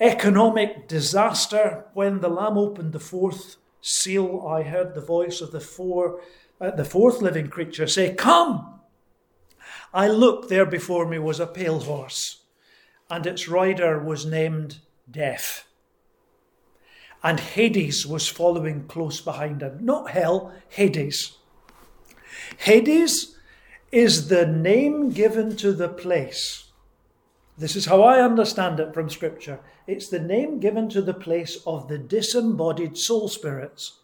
economic 0.00 0.88
disaster. 0.88 1.84
When 1.94 2.18
the 2.18 2.28
Lamb 2.28 2.58
opened 2.58 2.92
the 2.92 2.98
fourth 2.98 3.54
seal, 3.80 4.44
I 4.44 4.64
heard 4.64 4.94
the 4.94 5.00
voice 5.00 5.40
of 5.40 5.52
the 5.52 5.60
four, 5.60 6.20
uh, 6.60 6.72
the 6.72 6.84
fourth 6.84 7.22
living 7.22 7.46
creature 7.46 7.86
say, 7.86 8.12
"Come." 8.12 8.80
I 9.94 10.08
looked. 10.08 10.48
There 10.48 10.66
before 10.66 11.06
me 11.06 11.20
was 11.20 11.38
a 11.38 11.46
pale 11.46 11.78
horse, 11.78 12.42
and 13.08 13.24
its 13.28 13.46
rider 13.46 14.02
was 14.02 14.26
named 14.26 14.80
Death. 15.08 15.68
And 17.22 17.38
Hades 17.38 18.04
was 18.04 18.26
following 18.26 18.88
close 18.88 19.20
behind 19.20 19.62
him. 19.62 19.78
Not 19.82 20.10
hell, 20.10 20.52
Hades. 20.68 21.38
Hades 22.58 23.36
is 23.90 24.28
the 24.28 24.46
name 24.46 25.10
given 25.10 25.56
to 25.56 25.72
the 25.72 25.88
place. 25.88 26.70
This 27.58 27.76
is 27.76 27.86
how 27.86 28.02
I 28.02 28.22
understand 28.22 28.80
it 28.80 28.94
from 28.94 29.10
Scripture. 29.10 29.60
It's 29.86 30.08
the 30.08 30.18
name 30.18 30.58
given 30.58 30.88
to 30.90 31.02
the 31.02 31.14
place 31.14 31.58
of 31.66 31.88
the 31.88 31.98
disembodied 31.98 32.96
soul 32.96 33.28
spirits. 33.28 34.00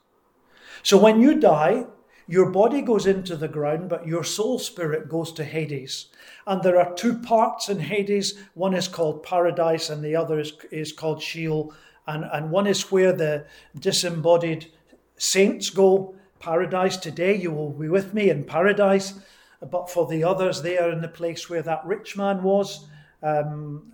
So 0.83 0.99
when 0.99 1.21
you 1.21 1.40
die, 1.40 1.87
your 2.26 2.50
body 2.50 2.83
goes 2.83 3.07
into 3.07 3.37
the 3.37 3.49
ground, 3.49 3.88
but 3.88 4.07
your 4.07 4.23
soul 4.23 4.59
spirit 4.59 5.09
goes 5.09 5.33
to 5.33 5.45
Hades. 5.45 6.09
And 6.47 6.62
there 6.62 6.78
are 6.78 6.95
two 6.95 7.18
parts 7.18 7.71
in 7.71 7.80
Hades. 7.80 8.38
One 8.52 8.75
is 8.75 8.87
called 8.87 9.23
paradise, 9.23 9.88
and 9.88 10.04
the 10.04 10.14
other 10.14 10.38
is, 10.38 10.52
is 10.71 10.92
called 10.92 11.23
Sheol. 11.23 11.73
And, 12.07 12.25
and 12.30 12.50
one 12.50 12.66
is 12.66 12.92
where 12.92 13.12
the 13.12 13.47
disembodied 13.78 14.71
saints 15.16 15.71
go, 15.71 16.14
paradise. 16.40 16.97
Today 16.97 17.37
you 17.37 17.50
will 17.50 17.71
be 17.71 17.88
with 17.88 18.14
me 18.14 18.30
in 18.30 18.45
paradise. 18.45 19.14
But 19.61 19.90
for 19.90 20.07
the 20.07 20.25
others, 20.25 20.62
they 20.62 20.78
are 20.78 20.90
in 20.90 21.00
the 21.00 21.09
place 21.09 21.50
where 21.50 21.62
that 21.62 21.85
rich 21.85 22.16
man 22.16 22.42
was. 22.42 22.87
Um, 23.23 23.92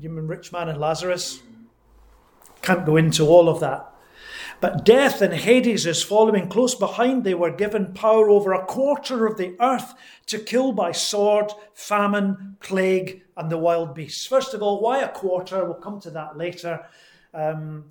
you 0.00 0.08
mean 0.08 0.26
rich 0.26 0.52
man 0.52 0.68
and 0.68 0.80
Lazarus? 0.80 1.42
Can't 2.62 2.86
go 2.86 2.96
into 2.96 3.26
all 3.26 3.48
of 3.48 3.60
that. 3.60 3.86
But 4.60 4.84
death 4.84 5.22
and 5.22 5.32
Hades 5.32 5.86
is 5.86 6.02
following 6.02 6.48
close 6.48 6.74
behind. 6.74 7.24
They 7.24 7.34
were 7.34 7.50
given 7.50 7.94
power 7.94 8.28
over 8.28 8.52
a 8.52 8.66
quarter 8.66 9.26
of 9.26 9.38
the 9.38 9.56
earth 9.58 9.94
to 10.26 10.38
kill 10.38 10.72
by 10.72 10.92
sword, 10.92 11.52
famine, 11.72 12.56
plague, 12.60 13.22
and 13.36 13.50
the 13.50 13.56
wild 13.56 13.94
beasts. 13.94 14.26
First 14.26 14.52
of 14.52 14.62
all, 14.62 14.80
why 14.82 15.00
a 15.00 15.08
quarter? 15.08 15.64
We'll 15.64 15.74
come 15.74 15.98
to 16.00 16.10
that 16.10 16.36
later. 16.36 16.86
Um, 17.32 17.86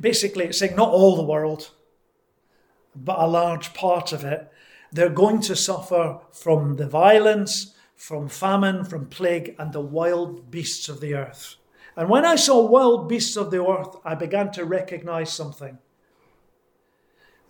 basically, 0.00 0.46
it's 0.46 0.58
saying 0.58 0.74
not 0.74 0.90
all 0.90 1.16
the 1.16 1.22
world, 1.22 1.70
but 2.94 3.18
a 3.18 3.26
large 3.26 3.74
part 3.74 4.12
of 4.12 4.24
it, 4.24 4.50
they're 4.92 5.08
going 5.08 5.40
to 5.42 5.54
suffer 5.54 6.20
from 6.32 6.76
the 6.76 6.88
violence, 6.88 7.74
from 7.94 8.28
famine, 8.28 8.84
from 8.84 9.06
plague, 9.06 9.54
and 9.58 9.72
the 9.72 9.80
wild 9.80 10.50
beasts 10.50 10.88
of 10.88 11.00
the 11.00 11.14
earth. 11.14 11.56
And 11.96 12.08
when 12.08 12.24
I 12.24 12.36
saw 12.36 12.66
wild 12.66 13.08
beasts 13.08 13.36
of 13.36 13.50
the 13.50 13.64
earth, 13.64 13.96
I 14.04 14.14
began 14.14 14.50
to 14.52 14.64
recognize 14.64 15.32
something. 15.32 15.78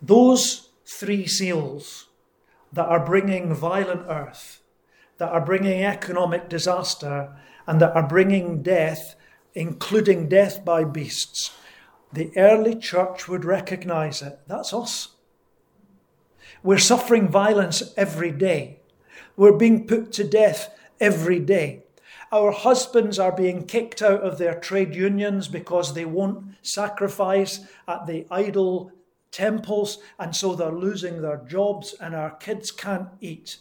Those 0.01 0.69
three 0.85 1.27
seals 1.27 2.07
that 2.73 2.87
are 2.87 3.05
bringing 3.05 3.53
violent 3.53 4.05
earth, 4.07 4.61
that 5.17 5.29
are 5.29 5.45
bringing 5.45 5.83
economic 5.83 6.49
disaster, 6.49 7.35
and 7.67 7.79
that 7.79 7.95
are 7.95 8.07
bringing 8.07 8.61
death, 8.61 9.15
including 9.53 10.27
death 10.27 10.65
by 10.65 10.83
beasts, 10.83 11.51
the 12.11 12.31
early 12.37 12.75
church 12.75 13.27
would 13.27 13.45
recognize 13.45 14.21
it. 14.21 14.39
That's 14.47 14.73
us. 14.73 15.15
We're 16.63 16.77
suffering 16.77 17.27
violence 17.27 17.93
every 17.97 18.31
day. 18.31 18.79
We're 19.35 19.57
being 19.57 19.87
put 19.87 20.11
to 20.13 20.23
death 20.23 20.73
every 20.99 21.39
day. 21.39 21.83
Our 22.31 22.51
husbands 22.51 23.19
are 23.19 23.31
being 23.31 23.65
kicked 23.65 24.01
out 24.01 24.21
of 24.21 24.37
their 24.37 24.59
trade 24.59 24.95
unions 24.95 25.47
because 25.47 25.93
they 25.93 26.05
won't 26.05 26.55
sacrifice 26.61 27.61
at 27.87 28.05
the 28.05 28.25
idol 28.29 28.91
temples, 29.31 29.97
and 30.19 30.35
so 30.35 30.53
they're 30.53 30.71
losing 30.71 31.21
their 31.21 31.41
jobs, 31.47 31.95
and 31.99 32.13
our 32.13 32.31
kids 32.31 32.69
can't 32.69 33.09
eat. 33.21 33.57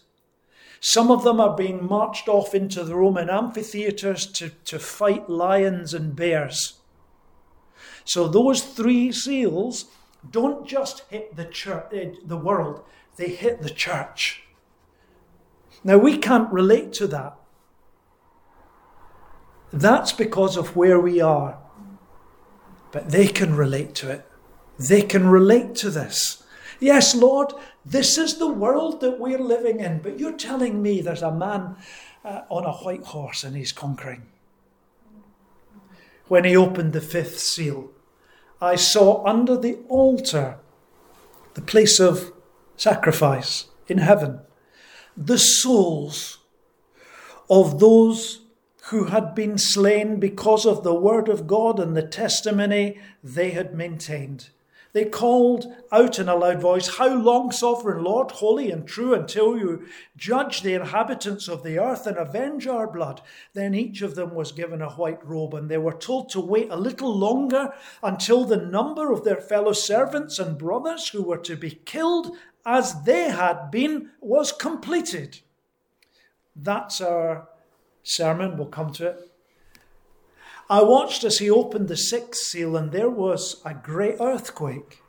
Some 0.80 1.11
of 1.11 1.25
them 1.25 1.40
are 1.40 1.57
being 1.57 1.87
marched 1.87 2.28
off 2.28 2.54
into 2.54 2.85
the 2.85 2.97
Roman 2.97 3.30
amphitheatres 3.30 4.26
to, 4.26 4.50
to 4.64 4.78
fight 4.78 5.28
lions 5.28 5.95
and 5.95 6.16
bears. 6.16 6.75
So 8.04 8.28
those 8.28 8.62
three 8.62 9.12
seals 9.12 9.87
don't 10.29 10.67
just 10.67 11.05
hit 11.11 11.37
the 11.37 11.45
church, 11.45 11.87
eh, 11.93 12.11
the 12.25 12.37
world, 12.37 12.83
they 13.17 13.29
hit 13.29 13.62
the 13.62 13.71
church. 13.71 14.43
Now 15.83 15.99
we 15.99 16.19
can't 16.19 16.53
relate 16.53 16.93
to 16.95 17.07
that. 17.09 17.37
That's 19.73 20.12
because 20.12 20.57
of 20.57 20.77
where 20.77 21.00
we 21.00 21.21
are. 21.21 21.59
But 22.93 23.11
they 23.11 23.29
can 23.29 23.55
relate 23.55 23.95
to 23.97 24.11
it. 24.11 24.27
They 24.79 25.03
can 25.03 25.29
relate 25.29 25.75
to 25.77 25.91
this. 25.91 26.43
Yes, 26.81 27.15
Lord, 27.15 27.53
this 27.85 28.19
is 28.19 28.39
the 28.39 28.49
world 28.49 29.00
that 29.00 29.21
we're 29.21 29.39
living 29.39 29.81
in, 29.81 30.00
but 30.00 30.19
you're 30.19 30.37
telling 30.37 30.83
me 30.83 31.00
there's 31.00 31.23
a 31.23 31.33
man 31.33 31.77
uh, 32.25 32.43
on 32.49 32.65
a 32.65 32.73
white 32.73 33.05
horse 33.05 33.45
and 33.45 33.57
he's 33.57 33.73
conquering. 33.73 34.27
When 36.29 36.45
he 36.45 36.57
opened 36.57 36.93
the 36.93 37.00
fifth 37.00 37.39
seal, 37.39 37.91
I 38.61 38.76
saw 38.76 39.25
under 39.25 39.57
the 39.57 39.79
altar, 39.88 40.59
the 41.55 41.62
place 41.62 41.99
of 41.99 42.33
sacrifice 42.76 43.67
in 43.88 43.99
heaven, 43.99 44.40
the 45.17 45.38
souls 45.38 46.38
of 47.49 47.81
those 47.81 48.40
who 48.90 49.05
had 49.05 49.35
been 49.35 49.57
slain 49.57 50.21
because 50.21 50.67
of 50.67 50.83
the 50.83 50.95
word 50.95 51.29
of 51.29 51.47
God 51.47 51.79
and 51.81 51.97
the 51.97 52.07
testimony 52.07 52.99
they 53.23 53.50
had 53.50 53.75
maintained. 53.75 54.50
They 54.93 55.05
called 55.05 55.67
out 55.93 56.19
in 56.19 56.29
a 56.29 56.35
loud 56.35 56.61
voice, 56.61 56.97
How 56.97 57.15
long, 57.15 57.53
sovereign 57.53 58.03
Lord, 58.03 58.33
holy 58.33 58.71
and 58.71 58.87
true, 58.87 59.15
until 59.15 59.57
you 59.57 59.87
judge 60.17 60.63
the 60.63 60.75
inhabitants 60.75 61.49
of 61.49 61.63
the 61.63 61.79
earth 61.79 62.07
and 62.07 62.17
avenge 62.17 62.67
our 62.67 62.91
blood? 62.91 63.23
Then 63.55 63.75
each 63.75 64.03
of 64.03 64.17
them 64.17 64.35
was 64.35 64.53
given 64.53 64.83
a 64.83 64.91
white 64.91 65.25
robe, 65.25 65.55
and 65.55 65.71
they 65.71 65.79
were 65.79 65.93
told 65.93 66.29
to 66.31 66.41
wait 66.41 66.71
a 66.71 66.77
little 66.77 67.17
longer 67.17 67.73
until 68.03 68.45
the 68.45 68.57
number 68.57 69.13
of 69.13 69.25
their 69.25 69.41
fellow 69.41 69.73
servants 69.73 70.39
and 70.39 70.59
brothers 70.59 71.09
who 71.09 71.23
were 71.23 71.39
to 71.39 71.57
be 71.57 71.71
killed 71.71 72.37
as 72.67 73.05
they 73.05 73.31
had 73.31 73.71
been 73.71 74.11
was 74.21 74.53
completed. 74.53 75.41
That's 76.57 77.01
our 77.01 77.49
sermon. 78.03 78.57
We'll 78.57 78.67
come 78.67 78.93
to 78.95 79.09
it. 79.09 79.30
I 80.71 80.85
watched 80.85 81.25
as 81.25 81.39
he 81.39 81.50
opened 81.50 81.89
the 81.89 81.97
sixth 81.97 82.43
seal, 82.43 82.77
and 82.77 82.93
there 82.93 83.11
was 83.11 83.61
a 83.65 83.75
great 83.75 84.19
earthquake, 84.21 85.00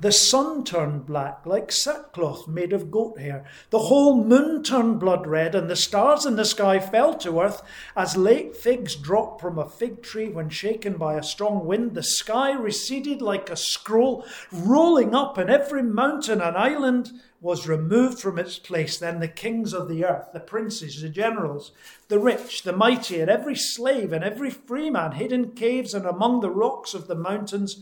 The 0.00 0.10
sun 0.10 0.64
turned 0.64 1.06
black 1.06 1.46
like 1.46 1.70
sackcloth 1.70 2.48
made 2.48 2.72
of 2.72 2.90
goat 2.90 3.18
hair. 3.18 3.44
The 3.70 3.78
whole 3.78 4.22
moon 4.24 4.64
turned 4.64 4.98
blood 4.98 5.24
red, 5.24 5.54
and 5.54 5.70
the 5.70 5.76
stars 5.76 6.26
in 6.26 6.34
the 6.34 6.44
sky 6.44 6.80
fell 6.80 7.14
to 7.18 7.40
earth 7.40 7.62
as 7.96 8.16
late 8.16 8.56
figs 8.56 8.96
drop 8.96 9.40
from 9.40 9.56
a 9.56 9.68
fig 9.68 10.02
tree 10.02 10.28
when 10.28 10.50
shaken 10.50 10.96
by 10.96 11.14
a 11.14 11.22
strong 11.22 11.64
wind. 11.64 11.94
The 11.94 12.02
sky 12.02 12.52
receded 12.52 13.22
like 13.22 13.48
a 13.48 13.56
scroll, 13.56 14.26
rolling 14.50 15.14
up, 15.14 15.38
and 15.38 15.48
every 15.48 15.82
mountain 15.82 16.40
and 16.40 16.56
island 16.56 17.12
was 17.40 17.68
removed 17.68 18.18
from 18.18 18.38
its 18.38 18.58
place. 18.58 18.98
Then 18.98 19.20
the 19.20 19.28
kings 19.28 19.72
of 19.72 19.88
the 19.88 20.04
earth, 20.04 20.32
the 20.32 20.40
princes, 20.40 21.02
the 21.02 21.08
generals, 21.08 21.70
the 22.08 22.18
rich, 22.18 22.64
the 22.64 22.72
mighty, 22.72 23.20
and 23.20 23.30
every 23.30 23.54
slave 23.54 24.12
and 24.12 24.24
every 24.24 24.50
freeman 24.50 25.12
hid 25.12 25.30
in 25.30 25.52
caves 25.52 25.94
and 25.94 26.04
among 26.04 26.40
the 26.40 26.50
rocks 26.50 26.94
of 26.94 27.06
the 27.06 27.14
mountains 27.14 27.80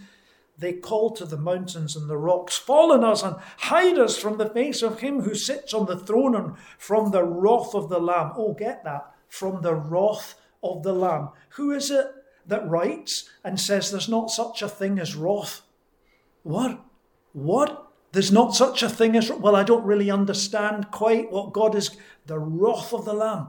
they 0.63 0.73
call 0.73 1.11
to 1.11 1.27
the 1.27 1.37
mountains 1.37 1.97
and 1.97 2.09
the 2.09 2.17
rocks, 2.17 2.57
Fall 2.57 2.93
on 2.93 3.05
us 3.05 3.23
and 3.23 3.37
hide 3.59 3.99
us 3.99 4.17
from 4.17 4.39
the 4.39 4.49
face 4.49 4.81
of 4.81 5.01
him 5.01 5.23
who 5.23 5.35
sits 5.35 5.75
on 5.75 5.87
the 5.87 5.99
throne 5.99 6.35
and 6.35 6.57
from 6.79 7.11
the 7.11 7.25
wrath 7.25 7.75
of 7.75 7.89
the 7.89 7.99
Lamb. 7.99 8.33
Oh, 8.37 8.55
get 8.55 8.85
that. 8.85 9.13
From 9.29 9.63
the 9.63 9.75
wrath 9.75 10.35
of 10.63 10.83
the 10.83 10.95
Lamb. 10.95 11.31
Who 11.51 11.73
is 11.73 11.91
it 11.91 12.07
that 12.47 12.69
writes 12.69 13.29
and 13.45 13.61
says 13.61 13.91
there's 13.91 14.09
not 14.09 14.31
such 14.31 14.63
a 14.63 14.69
thing 14.69 14.99
as 14.99 15.15
wrath? 15.17 15.63
What? 16.43 16.81
What? 17.33 17.89
There's 18.13 18.33
not 18.33 18.55
such 18.55 18.83
a 18.83 18.89
thing 18.89 19.17
as. 19.17 19.31
Well, 19.31 19.57
I 19.57 19.65
don't 19.65 19.85
really 19.85 20.11
understand 20.11 20.91
quite 20.91 21.33
what 21.33 21.53
God 21.53 21.75
is. 21.75 21.91
The 22.27 22.39
wrath 22.39 22.93
of 22.93 23.05
the 23.05 23.15
Lamb. 23.15 23.49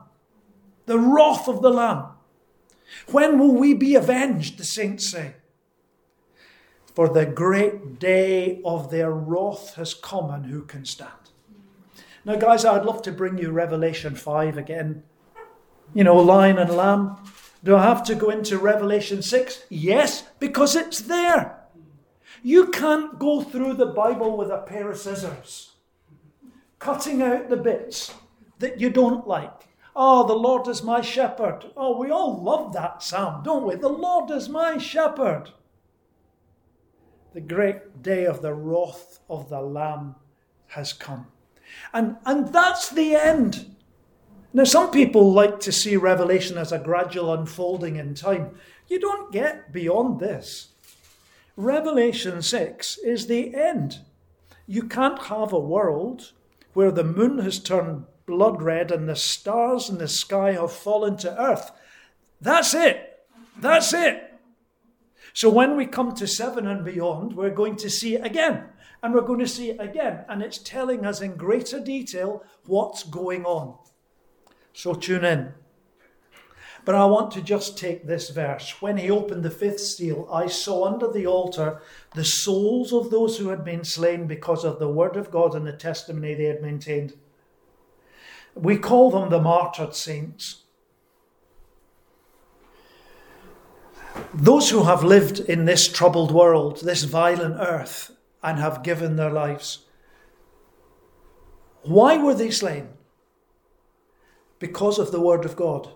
The 0.86 1.00
wrath 1.00 1.48
of 1.48 1.62
the 1.62 1.70
Lamb. 1.70 2.08
When 3.12 3.40
will 3.40 3.56
we 3.56 3.74
be 3.74 3.96
avenged, 3.96 4.58
the 4.58 4.64
saints 4.64 5.10
say? 5.10 5.36
For 6.94 7.10
the 7.10 7.26
great 7.26 7.98
day 7.98 8.62
of 8.64 8.92
their 8.92 9.12
wrath 9.12 9.74
has 9.76 9.96
come, 9.96 10.30
and 10.30 10.46
who 10.46 10.62
can 10.62 10.86
stand? 10.86 11.12
Now, 12.24 12.36
guys, 12.36 12.64
I'd 12.66 12.86
love 12.86 13.02
to 13.04 13.12
bring 13.12 13.40
you 13.40 13.50
Revelation 13.50 14.16
5 14.16 14.58
again. 14.58 15.04
You 15.96 16.04
know, 16.04 16.18
lion 16.18 16.60
and 16.60 16.70
lamb. 16.70 17.18
Do 17.64 17.76
I 17.76 17.84
have 17.84 18.04
to 18.04 18.16
go 18.16 18.30
into 18.30 18.60
Revelation 18.60 19.24
6? 19.24 19.64
Yes, 19.70 20.24
because 20.40 20.76
it's 20.76 21.02
there. 21.02 21.62
You 22.44 22.68
can't 22.68 23.18
go 23.18 23.42
through 23.42 23.74
the 23.76 23.88
Bible 23.88 24.38
with 24.38 24.52
a 24.52 24.60
pair 24.60 24.92
of 24.92 24.98
scissors, 24.98 25.72
cutting 26.78 27.24
out 27.24 27.50
the 27.50 27.58
bits 27.58 28.14
that 28.60 28.80
you 28.80 28.92
don't 28.92 29.28
like. 29.28 29.68
Oh, 29.96 30.28
the 30.28 30.34
Lord 30.34 30.68
is 30.68 30.84
my 30.84 31.02
shepherd. 31.02 31.72
Oh, 31.76 31.98
we 31.98 32.12
all 32.12 32.42
love 32.42 32.74
that 32.74 33.02
psalm, 33.02 33.44
don't 33.44 33.66
we? 33.66 33.76
The 33.76 33.90
Lord 33.90 34.30
is 34.30 34.48
my 34.48 34.78
shepherd 34.78 35.52
the 37.34 37.42
great 37.42 38.02
day 38.02 38.26
of 38.26 38.42
the 38.42 38.54
wrath 38.54 39.20
of 39.30 39.50
the 39.50 39.62
Lamb 39.62 40.16
has 40.68 40.94
come. 40.94 41.28
And, 41.94 42.18
and 42.26 42.54
that's 42.54 42.90
the 42.90 43.16
end. 43.16 43.76
Now, 44.54 44.66
some 44.66 44.92
people 44.92 45.34
like 45.34 45.60
to 45.62 45.72
see 45.72 45.98
Revelation 45.98 46.58
as 46.58 46.72
a 46.72 46.78
gradual 46.78 47.34
unfolding 47.34 47.96
in 47.96 48.14
time. 48.14 48.56
You 48.88 49.00
don't 49.00 49.32
get 49.32 49.74
beyond 49.74 50.20
this. 50.20 50.70
Revelation 51.56 52.42
6 52.42 52.98
is 53.00 53.28
the 53.28 53.56
end. 53.56 54.00
You 54.68 54.84
can't 54.84 55.24
have 55.24 55.54
a 55.54 55.60
world 55.60 56.32
where 56.74 56.92
the 56.92 57.04
moon 57.04 57.40
has 57.40 57.60
turned 57.60 58.06
blood 58.26 58.62
red 58.62 58.92
and 58.92 59.10
the 59.10 59.16
stars 59.16 59.90
in 59.90 59.98
the 59.98 60.08
sky 60.08 60.54
have 60.54 60.72
fallen 60.72 61.18
to 61.18 61.42
earth. 61.42 61.72
That's 62.40 62.74
it. 62.74 63.26
That's 63.60 63.94
it. 63.94 64.33
So 65.34 65.50
when 65.50 65.76
we 65.76 65.88
come 65.88 66.14
to 66.16 66.28
seven 66.28 66.68
and 66.68 66.86
beyond, 66.86 67.36
we're 67.36 67.50
going 67.50 67.76
to 67.78 67.90
see 67.90 68.16
it 68.16 68.26
again. 68.26 68.66
And 69.02 69.14
we're 69.14 69.22
going 69.22 69.40
to 69.40 69.48
see 69.48 69.72
it 69.72 69.82
again. 69.82 70.24
And 70.30 70.42
it's 70.42 70.60
telling 70.60 71.06
us 71.06 71.22
in 71.22 71.36
greater 71.36 71.80
detail 71.80 72.44
what's 72.66 73.04
going 73.04 73.44
on. 73.44 73.78
So 74.74 74.94
tune 74.94 75.26
in. 75.26 75.54
But 76.86 76.96
I 76.96 77.06
want 77.06 77.32
to 77.32 77.42
just 77.42 77.78
take 77.78 78.06
this 78.06 78.30
verse. 78.30 78.82
When 78.82 78.98
he 78.98 79.10
opened 79.10 79.44
the 79.44 79.50
fifth 79.50 79.80
seal, 79.80 80.28
I 80.32 80.48
saw 80.48 80.86
under 80.86 81.12
the 81.12 81.26
altar 81.26 81.82
the 82.14 82.26
souls 82.26 82.92
of 82.92 83.10
those 83.10 83.38
who 83.38 83.50
had 83.50 83.64
been 83.64 83.84
slain 83.84 84.28
because 84.28 84.66
of 84.66 84.80
the 84.80 84.90
word 84.90 85.16
of 85.16 85.32
God 85.32 85.56
and 85.56 85.66
the 85.66 85.74
testimony 85.74 86.34
they 86.34 86.46
had 86.46 86.62
maintained. 86.62 87.14
We 88.54 88.78
call 88.78 89.12
them 89.12 89.30
the 89.30 89.42
martyred 89.42 89.96
saints. 89.96 90.63
Those 94.34 94.70
who 94.70 94.84
have 94.84 95.04
lived 95.04 95.40
in 95.40 95.66
this 95.66 95.88
troubled 95.88 96.32
world, 96.32 96.82
this 96.82 97.04
violent 97.04 97.58
earth, 97.60 98.12
and 98.42 98.60
have 98.60 98.84
given 98.84 99.16
their 99.16 99.30
lives, 99.30 99.86
why 101.84 102.18
were 102.18 102.34
they 102.34 102.52
slain? 102.52 102.90
Because 104.60 105.00
of 105.00 105.12
the 105.12 105.22
Word 105.22 105.46
of 105.46 105.56
God 105.56 105.90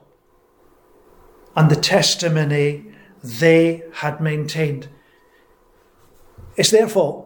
and 1.55 1.71
the 1.71 1.75
testimony 1.75 2.85
they 3.23 3.83
had 3.93 4.21
maintained. 4.21 4.89
It's 6.55 6.71
their 6.71 6.87
fault. 6.87 7.23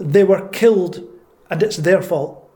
They 0.00 0.24
were 0.24 0.48
killed, 0.48 1.02
and 1.50 1.62
it's 1.62 1.76
their 1.76 2.02
fault. 2.02 2.48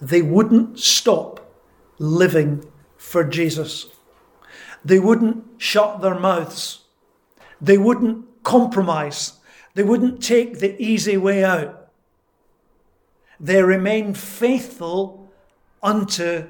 They 0.00 0.22
wouldn't 0.22 0.78
stop 0.78 1.54
living 1.98 2.64
for 2.96 3.24
Jesus. 3.24 3.86
They 4.86 5.00
wouldn't 5.00 5.44
shut 5.58 6.00
their 6.00 6.14
mouths. 6.14 6.84
They 7.60 7.76
wouldn't 7.76 8.44
compromise. 8.44 9.32
They 9.74 9.82
wouldn't 9.82 10.22
take 10.22 10.60
the 10.60 10.80
easy 10.80 11.16
way 11.16 11.42
out. 11.42 11.88
They 13.40 13.60
remained 13.64 14.16
faithful 14.16 15.28
unto 15.82 16.46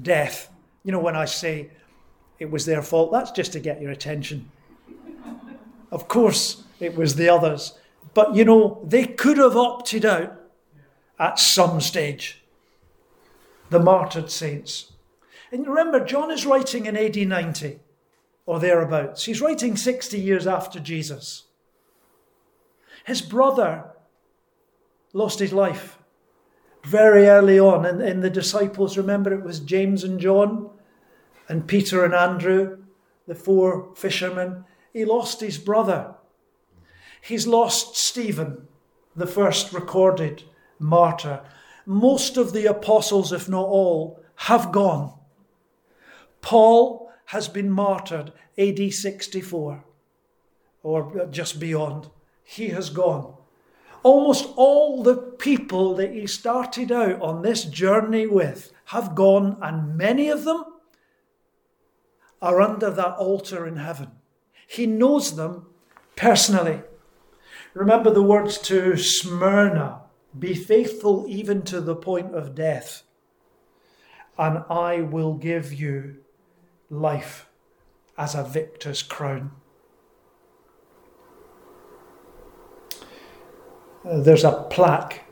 death. 0.00 0.50
You 0.84 0.92
know, 0.92 1.00
when 1.00 1.16
I 1.16 1.24
say 1.24 1.70
it 2.38 2.50
was 2.50 2.66
their 2.66 2.82
fault, 2.82 3.12
that's 3.12 3.30
just 3.30 3.52
to 3.54 3.60
get 3.60 3.80
your 3.80 3.92
attention. 3.92 4.50
Of 5.90 6.06
course, 6.06 6.64
it 6.80 6.94
was 6.94 7.14
the 7.14 7.30
others. 7.30 7.78
But 8.12 8.34
you 8.34 8.44
know, 8.44 8.84
they 8.86 9.06
could 9.06 9.38
have 9.38 9.56
opted 9.56 10.04
out 10.04 10.38
at 11.18 11.38
some 11.38 11.80
stage. 11.80 12.42
The 13.70 13.80
martyred 13.80 14.30
saints. 14.30 14.89
And 15.52 15.66
remember, 15.66 16.04
John 16.04 16.30
is 16.30 16.46
writing 16.46 16.86
in 16.86 16.96
AD 16.96 17.16
90 17.16 17.80
or 18.46 18.60
thereabouts. 18.60 19.24
He's 19.24 19.40
writing 19.40 19.76
60 19.76 20.18
years 20.18 20.46
after 20.46 20.78
Jesus. 20.78 21.44
His 23.04 23.22
brother 23.22 23.90
lost 25.12 25.38
his 25.38 25.52
life 25.52 25.98
very 26.84 27.26
early 27.26 27.58
on. 27.58 27.84
And 27.84 28.00
in 28.02 28.20
the 28.20 28.30
disciples, 28.30 28.96
remember 28.96 29.32
it 29.32 29.44
was 29.44 29.60
James 29.60 30.04
and 30.04 30.20
John 30.20 30.70
and 31.48 31.66
Peter 31.66 32.04
and 32.04 32.14
Andrew, 32.14 32.78
the 33.26 33.34
four 33.34 33.94
fishermen. 33.96 34.64
He 34.92 35.04
lost 35.04 35.40
his 35.40 35.58
brother. 35.58 36.14
He's 37.20 37.46
lost 37.46 37.96
Stephen, 37.96 38.68
the 39.14 39.26
first 39.26 39.72
recorded 39.72 40.44
martyr. 40.78 41.42
Most 41.84 42.36
of 42.36 42.52
the 42.52 42.66
apostles, 42.66 43.32
if 43.32 43.48
not 43.48 43.66
all, 43.66 44.22
have 44.36 44.72
gone. 44.72 45.19
Paul 46.40 47.10
has 47.26 47.48
been 47.48 47.70
martyred 47.70 48.32
AD 48.58 48.92
64 48.92 49.84
or 50.82 51.26
just 51.30 51.60
beyond. 51.60 52.10
He 52.42 52.68
has 52.68 52.90
gone. 52.90 53.34
Almost 54.02 54.48
all 54.56 55.02
the 55.02 55.16
people 55.16 55.94
that 55.96 56.12
he 56.12 56.26
started 56.26 56.90
out 56.90 57.20
on 57.20 57.42
this 57.42 57.64
journey 57.64 58.26
with 58.26 58.72
have 58.86 59.14
gone, 59.14 59.58
and 59.60 59.96
many 59.96 60.28
of 60.30 60.44
them 60.44 60.64
are 62.40 62.60
under 62.62 62.90
that 62.90 63.16
altar 63.16 63.66
in 63.66 63.76
heaven. 63.76 64.12
He 64.66 64.86
knows 64.86 65.36
them 65.36 65.66
personally. 66.16 66.82
Remember 67.74 68.10
the 68.10 68.22
words 68.22 68.58
to 68.58 68.96
Smyrna 68.96 70.00
be 70.36 70.54
faithful 70.54 71.26
even 71.28 71.62
to 71.62 71.80
the 71.80 71.96
point 71.96 72.34
of 72.34 72.54
death, 72.54 73.02
and 74.38 74.64
I 74.70 75.02
will 75.02 75.34
give 75.34 75.72
you 75.72 76.16
life 76.90 77.46
as 78.18 78.34
a 78.34 78.42
victor's 78.42 79.02
crown. 79.02 79.52
Uh, 84.04 84.20
there's 84.20 84.44
a 84.44 84.66
plaque 84.70 85.24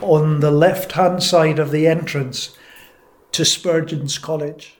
on 0.00 0.40
the 0.40 0.50
left 0.50 0.92
hand 0.92 1.22
side 1.22 1.58
of 1.58 1.70
the 1.70 1.86
entrance 1.86 2.56
to 3.32 3.44
Spurgeon's 3.44 4.18
College. 4.18 4.78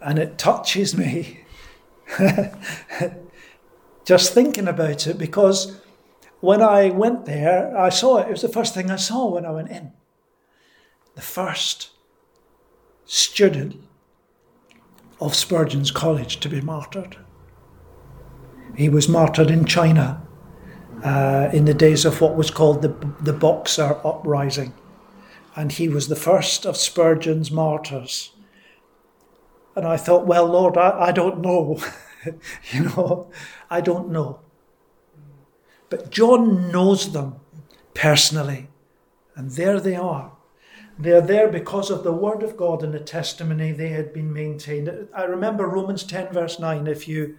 And 0.00 0.18
it 0.18 0.36
touches 0.36 0.96
me 0.96 1.44
just 4.04 4.34
thinking 4.34 4.68
about 4.68 5.06
it 5.06 5.16
because 5.16 5.80
when 6.40 6.60
I 6.60 6.90
went 6.90 7.24
there, 7.24 7.76
I 7.76 7.88
saw 7.88 8.18
it. 8.18 8.28
It 8.28 8.32
was 8.32 8.42
the 8.42 8.48
first 8.48 8.74
thing 8.74 8.90
I 8.90 8.96
saw 8.96 9.30
when 9.30 9.46
I 9.46 9.50
went 9.50 9.70
in. 9.70 9.92
The 11.14 11.22
first 11.22 11.93
student 13.06 13.82
of 15.20 15.34
Spurgeon's 15.34 15.90
College 15.90 16.40
to 16.40 16.48
be 16.48 16.60
martyred. 16.60 17.16
He 18.76 18.88
was 18.88 19.08
martyred 19.08 19.50
in 19.50 19.64
China 19.64 20.26
uh, 21.02 21.50
in 21.52 21.64
the 21.64 21.74
days 21.74 22.04
of 22.04 22.20
what 22.20 22.34
was 22.34 22.50
called 22.50 22.82
the, 22.82 22.94
the 23.20 23.32
Boxer 23.32 24.00
Uprising. 24.04 24.74
And 25.56 25.70
he 25.70 25.88
was 25.88 26.08
the 26.08 26.16
first 26.16 26.66
of 26.66 26.76
Spurgeon's 26.76 27.50
martyrs. 27.50 28.32
And 29.76 29.86
I 29.86 29.96
thought, 29.96 30.26
well, 30.26 30.46
Lord, 30.46 30.76
I, 30.76 31.06
I 31.08 31.12
don't 31.12 31.40
know. 31.40 31.78
you 32.72 32.84
know, 32.84 33.30
I 33.70 33.80
don't 33.80 34.10
know. 34.10 34.40
But 35.90 36.10
John 36.10 36.72
knows 36.72 37.12
them 37.12 37.36
personally. 37.92 38.68
And 39.36 39.52
there 39.52 39.80
they 39.80 39.96
are. 39.96 40.33
They're 40.98 41.20
there 41.20 41.48
because 41.48 41.90
of 41.90 42.04
the 42.04 42.12
word 42.12 42.42
of 42.42 42.56
God 42.56 42.82
and 42.82 42.94
the 42.94 43.00
testimony 43.00 43.72
they 43.72 43.88
had 43.88 44.12
been 44.12 44.32
maintained. 44.32 45.08
I 45.14 45.24
remember 45.24 45.66
Romans 45.66 46.04
10, 46.04 46.32
verse 46.32 46.58
9. 46.58 46.86
If 46.86 47.08
you 47.08 47.36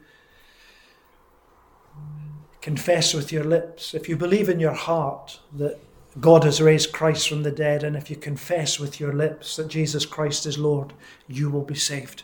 confess 2.61 3.13
with 3.13 3.31
your 3.31 3.43
lips, 3.43 3.93
if 3.93 4.09
you 4.09 4.17
believe 4.17 4.49
in 4.49 4.59
your 4.59 4.73
heart 4.73 5.39
that 5.53 5.79
God 6.19 6.43
has 6.43 6.61
raised 6.61 6.93
Christ 6.93 7.29
from 7.29 7.43
the 7.43 7.51
dead, 7.51 7.83
and 7.83 7.95
if 7.95 8.09
you 8.09 8.15
confess 8.15 8.79
with 8.79 8.99
your 8.99 9.13
lips 9.13 9.55
that 9.55 9.67
Jesus 9.67 10.05
Christ 10.05 10.45
is 10.45 10.57
Lord, 10.57 10.93
you 11.27 11.49
will 11.49 11.63
be 11.63 11.75
saved. 11.75 12.23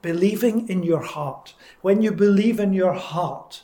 Believing 0.00 0.68
in 0.68 0.82
your 0.82 1.02
heart. 1.02 1.54
When 1.80 2.02
you 2.02 2.12
believe 2.12 2.58
in 2.58 2.72
your 2.72 2.94
heart, 2.94 3.62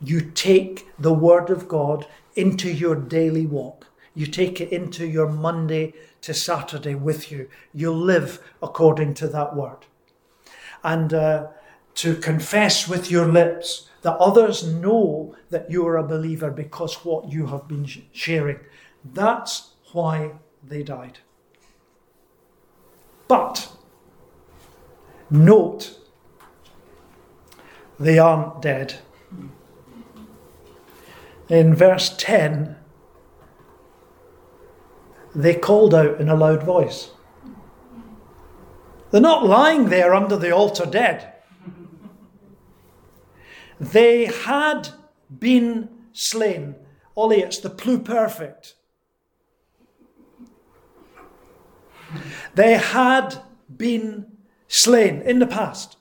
you 0.00 0.20
take 0.20 0.88
the 0.98 1.12
Word 1.12 1.50
of 1.50 1.68
God 1.68 2.06
into 2.34 2.70
your 2.70 2.94
daily 2.94 3.46
walk. 3.46 3.86
You 4.20 4.26
take 4.26 4.60
it 4.60 4.70
into 4.70 5.06
your 5.06 5.30
Monday 5.30 5.94
to 6.20 6.34
Saturday 6.34 6.94
with 6.94 7.32
you. 7.32 7.48
You 7.72 7.90
live 7.90 8.42
according 8.62 9.14
to 9.14 9.28
that 9.28 9.56
Word. 9.56 9.86
And 10.84 11.14
uh, 11.14 11.46
to 11.94 12.16
confess 12.16 12.86
with 12.86 13.10
your 13.10 13.24
lips 13.24 13.88
that 14.02 14.18
others 14.18 14.62
know 14.62 15.34
that 15.48 15.70
you 15.70 15.86
are 15.86 15.96
a 15.96 16.06
believer 16.06 16.50
because 16.50 16.96
what 17.02 17.32
you 17.32 17.46
have 17.46 17.66
been 17.66 17.86
sharing. 18.12 18.60
That's 19.02 19.70
why 19.92 20.32
they 20.62 20.82
died. 20.82 21.20
But 23.26 23.72
note, 25.30 25.98
they 27.98 28.18
aren't 28.18 28.60
dead 28.60 28.96
in 31.50 31.74
verse 31.74 32.14
10, 32.16 32.76
they 35.34 35.54
called 35.54 35.94
out 35.94 36.20
in 36.20 36.28
a 36.28 36.34
loud 36.34 36.62
voice. 36.62 37.10
They're 39.10 39.20
not 39.20 39.46
lying 39.46 39.88
there 39.88 40.14
under 40.14 40.36
the 40.36 40.52
altar 40.52 40.86
dead. 40.86 41.34
They 43.78 44.26
had 44.26 44.90
been 45.36 45.88
slain. 46.12 46.76
Ollie, 47.16 47.40
it's 47.40 47.58
the 47.58 47.70
pluperfect. 47.70 48.74
They 52.54 52.74
had 52.74 53.42
been 53.74 54.26
slain 54.68 55.22
in 55.22 55.38
the 55.38 55.46
past. 55.46 55.96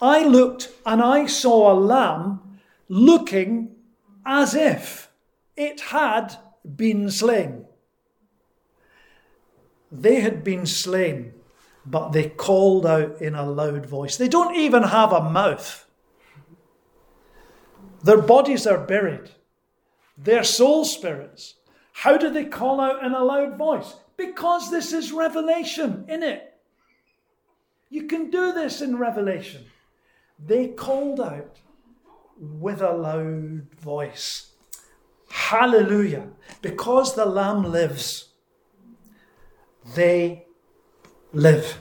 I 0.00 0.24
looked 0.24 0.70
and 0.84 1.02
I 1.02 1.26
saw 1.26 1.72
a 1.72 1.74
lamb 1.74 2.58
looking 2.88 3.76
as 4.24 4.54
if 4.54 5.10
it 5.56 5.80
had 5.80 6.36
been 6.74 7.10
slain. 7.10 7.65
They 9.90 10.20
had 10.20 10.42
been 10.42 10.66
slain, 10.66 11.34
but 11.84 12.10
they 12.10 12.28
called 12.28 12.86
out 12.86 13.20
in 13.20 13.34
a 13.34 13.48
loud 13.48 13.86
voice. 13.86 14.16
They 14.16 14.28
don't 14.28 14.54
even 14.56 14.82
have 14.82 15.12
a 15.12 15.30
mouth. 15.30 15.86
Their 18.02 18.20
bodies 18.20 18.66
are 18.66 18.78
buried, 18.78 19.30
their 20.16 20.44
soul 20.44 20.84
spirits. 20.84 21.54
How 21.92 22.16
do 22.16 22.30
they 22.30 22.44
call 22.44 22.80
out 22.80 23.02
in 23.04 23.12
a 23.12 23.24
loud 23.24 23.56
voice? 23.56 23.94
Because 24.16 24.70
this 24.70 24.92
is 24.92 25.12
revelation, 25.12 26.04
in 26.08 26.22
it. 26.22 26.54
You 27.88 28.04
can 28.04 28.30
do 28.30 28.52
this 28.52 28.80
in 28.80 28.98
Revelation. 28.98 29.64
They 30.38 30.68
called 30.68 31.20
out 31.20 31.60
with 32.38 32.82
a 32.82 32.92
loud 32.92 33.68
voice. 33.78 34.52
Hallelujah. 35.28 36.28
Because 36.60 37.14
the 37.14 37.26
Lamb 37.26 37.62
lives, 37.64 38.28
they 39.94 40.46
live. 41.32 41.80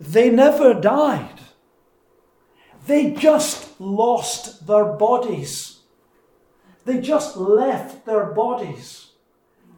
They 0.00 0.30
never 0.30 0.74
died. 0.74 1.40
They 2.86 3.12
just 3.12 3.80
lost 3.80 4.66
their 4.66 4.84
bodies. 4.84 5.80
They 6.84 7.00
just 7.00 7.36
left 7.36 8.06
their 8.06 8.26
bodies 8.26 9.12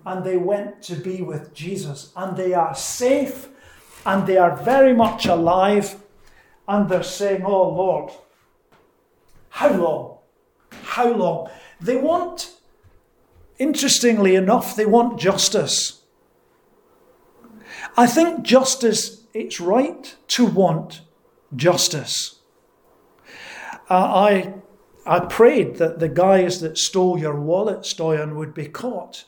and 0.07 0.25
they 0.25 0.37
went 0.37 0.83
to 0.83 0.97
be 0.97 1.23
with 1.23 1.55
Jesus. 1.55 2.13
And 2.17 2.37
they 2.37 2.55
are 2.55 2.75
safe 2.75 3.49
and 4.07 4.27
they 4.27 4.37
are 4.37 4.57
very 4.57 4.95
much 4.95 5.27
alive. 5.27 5.97
And 6.67 6.89
they're 6.89 7.03
saying, 7.03 7.45
Oh 7.45 7.69
Lord, 7.69 8.11
how 9.51 9.73
long? 9.73 10.19
How 10.83 11.13
long? 11.13 11.51
They 11.81 11.97
want, 11.97 12.55
interestingly 13.59 14.35
enough, 14.35 14.75
they 14.77 14.87
want 14.87 15.19
justice. 15.19 16.04
I 17.97 18.07
think 18.07 18.43
justice, 18.43 19.25
it's 19.33 19.61
right 19.61 20.17
to 20.29 20.47
want 20.47 21.03
justice. 21.55 22.41
Uh, 23.89 23.95
I, 23.95 24.55
I 25.07 25.21
prayed 25.21 25.77
that 25.77 26.01
the 26.01 26.09
guys 26.09 26.61
that 26.61 26.79
stole 26.79 27.19
your 27.19 27.39
wallet, 27.39 27.81
Stoyan, 27.81 28.35
would 28.35 28.55
be 28.55 28.67
caught. 28.67 29.25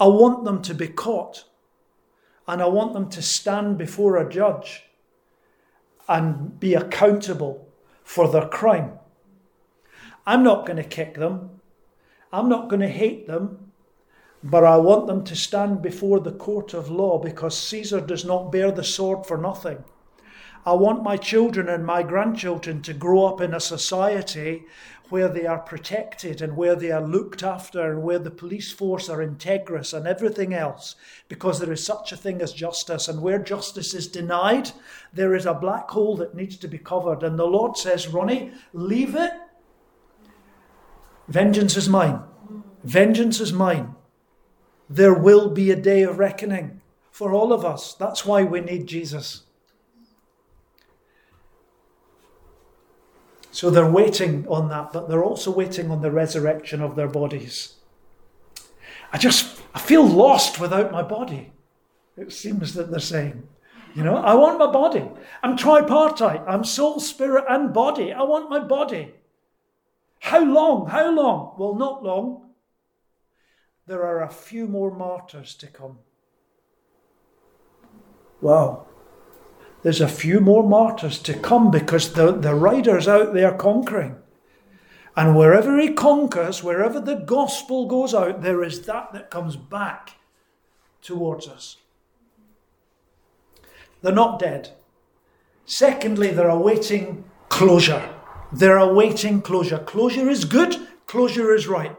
I 0.00 0.06
want 0.06 0.44
them 0.44 0.62
to 0.62 0.74
be 0.74 0.88
caught. 0.88 1.44
And 2.48 2.60
I 2.60 2.66
want 2.66 2.92
them 2.92 3.08
to 3.10 3.22
stand 3.22 3.78
before 3.78 4.16
a 4.16 4.28
judge 4.28 4.84
and 6.08 6.58
be 6.58 6.74
accountable 6.74 7.68
for 8.02 8.28
their 8.28 8.48
crime. 8.48 8.98
I'm 10.26 10.42
not 10.42 10.66
going 10.66 10.76
to 10.76 10.84
kick 10.84 11.14
them. 11.14 11.60
I'm 12.32 12.48
not 12.48 12.68
going 12.68 12.80
to 12.80 12.88
hate 12.88 13.26
them. 13.26 13.71
But 14.44 14.64
I 14.64 14.76
want 14.76 15.06
them 15.06 15.22
to 15.24 15.36
stand 15.36 15.82
before 15.82 16.20
the 16.20 16.32
court 16.32 16.74
of 16.74 16.90
law 16.90 17.18
because 17.18 17.56
Caesar 17.56 18.00
does 18.00 18.24
not 18.24 18.50
bear 18.50 18.72
the 18.72 18.84
sword 18.84 19.24
for 19.24 19.38
nothing. 19.38 19.84
I 20.64 20.72
want 20.74 21.02
my 21.02 21.16
children 21.16 21.68
and 21.68 21.84
my 21.84 22.02
grandchildren 22.02 22.82
to 22.82 22.94
grow 22.94 23.26
up 23.26 23.40
in 23.40 23.54
a 23.54 23.60
society 23.60 24.64
where 25.08 25.28
they 25.28 25.44
are 25.44 25.58
protected 25.58 26.40
and 26.40 26.56
where 26.56 26.74
they 26.74 26.90
are 26.90 27.06
looked 27.06 27.42
after 27.42 27.92
and 27.92 28.02
where 28.02 28.18
the 28.18 28.30
police 28.30 28.72
force 28.72 29.08
are 29.08 29.18
integrous 29.18 29.92
and 29.92 30.06
everything 30.06 30.54
else, 30.54 30.94
because 31.28 31.60
there 31.60 31.72
is 31.72 31.84
such 31.84 32.12
a 32.12 32.16
thing 32.16 32.40
as 32.40 32.52
justice. 32.52 33.08
And 33.08 33.20
where 33.20 33.38
justice 33.38 33.92
is 33.92 34.08
denied, 34.08 34.70
there 35.12 35.34
is 35.34 35.44
a 35.44 35.52
black 35.52 35.90
hole 35.90 36.16
that 36.16 36.34
needs 36.34 36.56
to 36.58 36.68
be 36.68 36.78
covered. 36.78 37.22
And 37.22 37.38
the 37.38 37.44
Lord 37.44 37.76
says, 37.76 38.08
Ronnie, 38.08 38.52
leave 38.72 39.14
it. 39.14 39.32
Vengeance 41.28 41.76
is 41.76 41.88
mine. 41.88 42.20
Vengeance 42.82 43.38
is 43.38 43.52
mine. 43.52 43.91
There 44.92 45.14
will 45.14 45.48
be 45.48 45.70
a 45.70 45.76
day 45.76 46.02
of 46.02 46.18
reckoning 46.18 46.82
for 47.10 47.32
all 47.32 47.50
of 47.54 47.64
us. 47.64 47.94
That's 47.94 48.26
why 48.26 48.42
we 48.42 48.60
need 48.60 48.86
Jesus. 48.86 49.44
So 53.50 53.70
they're 53.70 53.90
waiting 53.90 54.46
on 54.48 54.68
that, 54.68 54.92
but 54.92 55.08
they're 55.08 55.24
also 55.24 55.50
waiting 55.50 55.90
on 55.90 56.02
the 56.02 56.10
resurrection 56.10 56.82
of 56.82 56.94
their 56.94 57.08
bodies. 57.08 57.76
I 59.14 59.16
just 59.16 59.62
I 59.74 59.78
feel 59.78 60.06
lost 60.06 60.60
without 60.60 60.92
my 60.92 61.02
body. 61.02 61.52
It 62.18 62.30
seems 62.30 62.74
that 62.74 62.90
they're 62.90 63.00
saying. 63.00 63.48
You 63.94 64.04
know, 64.04 64.16
I 64.16 64.34
want 64.34 64.58
my 64.58 64.70
body. 64.70 65.08
I'm 65.42 65.56
tripartite. 65.56 66.42
I'm 66.46 66.64
soul, 66.64 67.00
spirit, 67.00 67.44
and 67.48 67.72
body. 67.72 68.12
I 68.12 68.22
want 68.24 68.50
my 68.50 68.60
body. 68.60 69.14
How 70.20 70.44
long? 70.44 70.88
How 70.88 71.10
long? 71.10 71.54
Well, 71.58 71.74
not 71.74 72.02
long. 72.02 72.41
There 73.92 74.06
are 74.06 74.22
a 74.22 74.30
few 74.30 74.66
more 74.66 74.90
martyrs 74.90 75.54
to 75.56 75.66
come. 75.66 75.98
Wow 78.40 78.86
there's 79.82 80.00
a 80.00 80.08
few 80.08 80.40
more 80.40 80.62
martyrs 80.62 81.18
to 81.18 81.34
come 81.34 81.70
because 81.70 82.12
the, 82.12 82.32
the 82.32 82.54
rider's 82.54 83.08
out 83.08 83.34
there 83.34 83.52
conquering. 83.52 84.16
And 85.16 85.36
wherever 85.36 85.78
he 85.78 85.92
conquers, 85.92 86.62
wherever 86.62 87.00
the 87.00 87.16
gospel 87.16 87.86
goes 87.86 88.14
out, 88.14 88.42
there 88.42 88.62
is 88.62 88.86
that 88.86 89.12
that 89.12 89.30
comes 89.30 89.56
back 89.56 90.12
towards 91.02 91.48
us. 91.48 91.76
They're 94.00 94.12
not 94.12 94.38
dead. 94.38 94.70
Secondly, 95.66 96.30
they're 96.30 96.48
awaiting 96.48 97.24
closure. 97.48 98.08
They're 98.52 98.78
awaiting 98.78 99.42
closure. 99.42 99.78
Closure 99.78 100.28
is 100.30 100.44
good, 100.44 100.76
closure 101.06 101.52
is 101.54 101.66
right. 101.66 101.96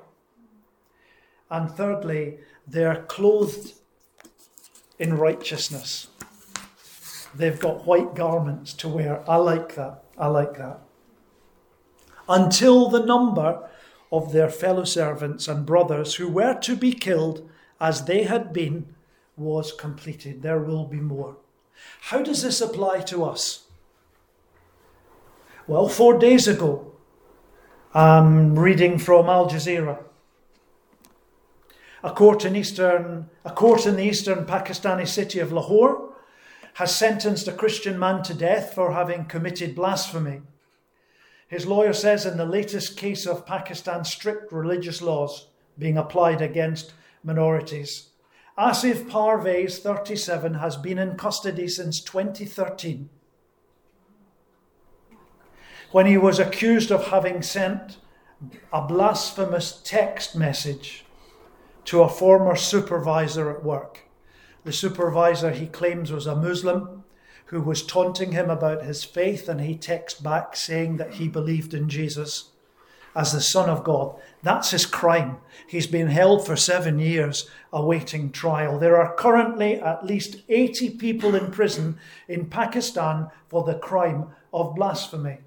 And 1.53 1.69
thirdly, 1.71 2.39
they're 2.67 3.03
clothed 3.03 3.75
in 4.99 5.17
righteousness. 5.17 6.07
They've 7.35 7.59
got 7.59 7.85
white 7.85 8.15
garments 8.15 8.73
to 8.73 8.89
wear. 8.89 9.23
I 9.29 9.37
like 9.37 9.75
that. 9.75 10.03
I 10.17 10.27
like 10.27 10.57
that. 10.57 10.81
until 12.29 12.89
the 12.89 13.05
number 13.05 13.69
of 14.11 14.31
their 14.31 14.49
fellow 14.49 14.83
servants 14.83 15.47
and 15.47 15.65
brothers 15.65 16.15
who 16.15 16.29
were 16.29 16.53
to 16.61 16.75
be 16.75 16.93
killed 16.93 17.49
as 17.79 18.05
they 18.05 18.23
had 18.23 18.53
been 18.53 18.95
was 19.35 19.71
completed. 19.71 20.41
There 20.41 20.59
will 20.59 20.85
be 20.85 20.99
more. 20.99 21.37
How 22.01 22.21
does 22.21 22.43
this 22.43 22.61
apply 22.61 23.01
to 23.01 23.23
us? 23.23 23.63
Well, 25.67 25.87
four 25.87 26.17
days 26.19 26.47
ago, 26.47 26.93
I'm 27.93 28.57
reading 28.57 28.97
from 28.99 29.27
Al 29.29 29.49
Jazeera. 29.49 29.99
A 32.03 32.11
court 32.11 32.43
in 32.43 32.55
eastern, 32.55 33.29
a 33.45 33.51
court 33.51 33.85
in 33.85 33.95
the 33.95 34.03
eastern 34.03 34.45
Pakistani 34.45 35.07
city 35.07 35.39
of 35.39 35.53
Lahore 35.53 36.13
has 36.75 36.95
sentenced 36.95 37.47
a 37.47 37.53
Christian 37.53 37.97
man 37.97 38.23
to 38.23 38.33
death 38.33 38.73
for 38.73 38.93
having 38.93 39.25
committed 39.25 39.75
blasphemy. 39.75 40.41
His 41.47 41.65
lawyer 41.65 41.93
says 41.93 42.25
in 42.25 42.37
the 42.37 42.45
latest 42.45 42.97
case 42.97 43.25
of 43.25 43.45
Pakistan's 43.45 44.09
strict 44.09 44.51
religious 44.51 45.01
laws 45.01 45.47
being 45.77 45.97
applied 45.97 46.41
against 46.41 46.93
minorities, 47.23 48.09
Asif 48.57 49.09
Parvez, 49.09 49.79
37, 49.79 50.55
has 50.55 50.75
been 50.75 50.99
in 50.99 51.15
custody 51.15 51.67
since 51.67 51.99
2013 52.01 53.09
when 55.91 56.05
he 56.05 56.17
was 56.17 56.39
accused 56.39 56.91
of 56.91 57.07
having 57.07 57.41
sent 57.41 57.97
a 58.71 58.81
blasphemous 58.81 59.79
text 59.83 60.35
message 60.35 61.02
to 61.85 62.01
a 62.01 62.09
former 62.09 62.55
supervisor 62.55 63.49
at 63.49 63.63
work. 63.63 64.01
The 64.63 64.71
supervisor 64.71 65.51
he 65.51 65.67
claims 65.67 66.11
was 66.11 66.27
a 66.27 66.35
Muslim 66.35 67.03
who 67.47 67.61
was 67.61 67.85
taunting 67.85 68.31
him 68.31 68.49
about 68.49 68.83
his 68.83 69.03
faith, 69.03 69.49
and 69.49 69.61
he 69.61 69.75
texts 69.75 70.19
back 70.19 70.55
saying 70.55 70.97
that 70.97 71.15
he 71.15 71.27
believed 71.27 71.73
in 71.73 71.89
Jesus 71.89 72.51
as 73.15 73.31
the 73.31 73.41
Son 73.41 73.69
of 73.69 73.83
God. 73.83 74.15
That's 74.41 74.71
his 74.71 74.85
crime. 74.85 75.37
He's 75.67 75.87
been 75.87 76.07
held 76.07 76.45
for 76.45 76.55
seven 76.55 76.99
years 76.99 77.49
awaiting 77.71 78.31
trial. 78.31 78.79
There 78.79 78.97
are 78.97 79.15
currently 79.15 79.75
at 79.75 80.05
least 80.05 80.37
80 80.49 80.91
people 80.91 81.35
in 81.35 81.51
prison 81.51 81.99
in 82.27 82.47
Pakistan 82.47 83.29
for 83.49 83.63
the 83.63 83.77
crime 83.77 84.27
of 84.51 84.75
blasphemy, 84.75 85.39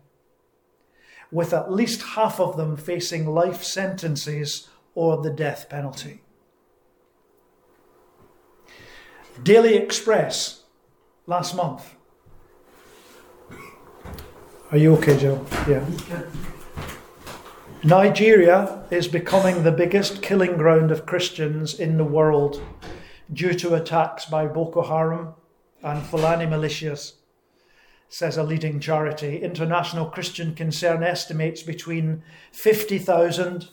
with 1.32 1.52
at 1.52 1.72
least 1.72 2.02
half 2.02 2.38
of 2.38 2.56
them 2.56 2.76
facing 2.76 3.26
life 3.26 3.64
sentences 3.64 4.68
or 4.94 5.22
the 5.22 5.30
death 5.30 5.68
penalty. 5.68 6.22
Daily 9.42 9.76
Express 9.76 10.62
last 11.26 11.54
month. 11.54 11.94
Are 14.72 14.78
you 14.78 14.94
okay, 14.96 15.18
Joe? 15.18 15.44
Yeah. 15.68 15.84
Nigeria 17.84 18.84
is 18.90 19.06
becoming 19.06 19.62
the 19.62 19.72
biggest 19.72 20.22
killing 20.22 20.56
ground 20.56 20.90
of 20.90 21.06
Christians 21.06 21.78
in 21.78 21.98
the 21.98 22.04
world 22.04 22.62
due 23.32 23.52
to 23.54 23.74
attacks 23.74 24.24
by 24.24 24.46
Boko 24.46 24.82
Haram 24.82 25.34
and 25.82 26.02
Fulani 26.02 26.46
militias, 26.46 27.12
says 28.08 28.36
a 28.36 28.42
leading 28.42 28.80
charity. 28.80 29.42
International 29.42 30.06
Christian 30.06 30.54
Concern 30.54 31.02
estimates 31.02 31.62
between 31.62 32.22
50,000 32.52 33.68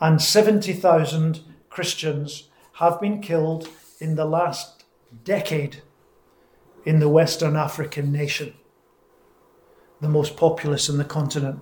and 0.00 0.22
70,000 0.22 1.40
Christians 1.68 2.44
have 2.74 3.00
been 3.00 3.20
killed 3.20 3.68
in 4.00 4.14
the 4.14 4.24
last 4.24 4.77
decade 5.24 5.82
in 6.84 7.00
the 7.00 7.08
Western 7.08 7.56
African 7.56 8.12
nation, 8.12 8.54
the 10.00 10.08
most 10.08 10.36
populous 10.36 10.88
in 10.88 10.98
the 10.98 11.04
continent. 11.04 11.60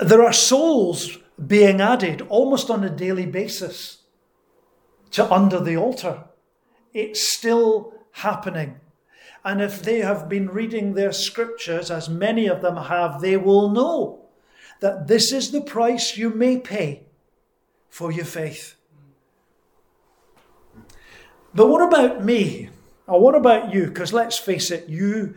There 0.00 0.22
are 0.22 0.32
souls 0.32 1.18
being 1.46 1.80
added 1.80 2.22
almost 2.28 2.70
on 2.70 2.82
a 2.82 2.90
daily 2.90 3.26
basis 3.26 3.98
to 5.12 5.30
under 5.32 5.60
the 5.60 5.76
altar. 5.76 6.24
It's 6.92 7.32
still 7.36 7.94
happening. 8.12 8.80
And 9.44 9.62
if 9.62 9.82
they 9.82 10.00
have 10.00 10.28
been 10.28 10.48
reading 10.48 10.94
their 10.94 11.12
scriptures, 11.12 11.90
as 11.90 12.08
many 12.08 12.46
of 12.46 12.60
them 12.60 12.76
have, 12.76 13.20
they 13.20 13.36
will 13.36 13.70
know 13.70 14.26
that 14.80 15.06
this 15.06 15.32
is 15.32 15.50
the 15.50 15.60
price 15.60 16.16
you 16.16 16.30
may 16.30 16.58
pay 16.58 17.04
for 17.88 18.12
your 18.12 18.24
faith. 18.24 18.77
But 21.58 21.70
what 21.70 21.82
about 21.82 22.24
me? 22.24 22.68
Or 23.08 23.20
what 23.20 23.34
about 23.34 23.74
you? 23.74 23.88
Because 23.88 24.12
let's 24.12 24.38
face 24.38 24.70
it, 24.70 24.88
you 24.88 25.34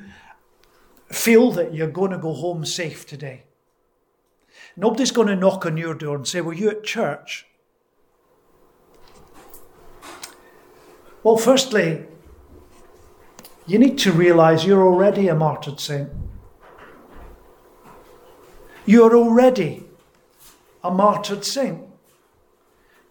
feel 1.08 1.50
that 1.54 1.74
you're 1.74 1.90
going 1.90 2.12
to 2.12 2.20
go 2.20 2.34
home 2.34 2.64
safe 2.64 3.08
today. 3.08 3.46
Nobody's 4.78 5.10
going 5.10 5.30
to 5.30 5.36
knock 5.36 5.66
on 5.66 5.78
your 5.78 5.96
door 5.96 6.18
and 6.18 6.28
say, 6.28 6.40
Were 6.40 6.54
you 6.54 6.70
at 6.70 6.84
church? 6.84 7.48
Well, 11.24 11.38
firstly, 11.38 12.06
you 13.66 13.80
need 13.80 13.98
to 14.00 14.12
realize 14.12 14.64
you're 14.64 14.86
already 14.86 15.28
a 15.28 15.34
martyred 15.34 15.80
saint. 15.80 16.12
You're 18.86 19.18
already 19.18 19.86
a 20.84 20.92
martyred 20.92 21.46
saint. 21.46 21.82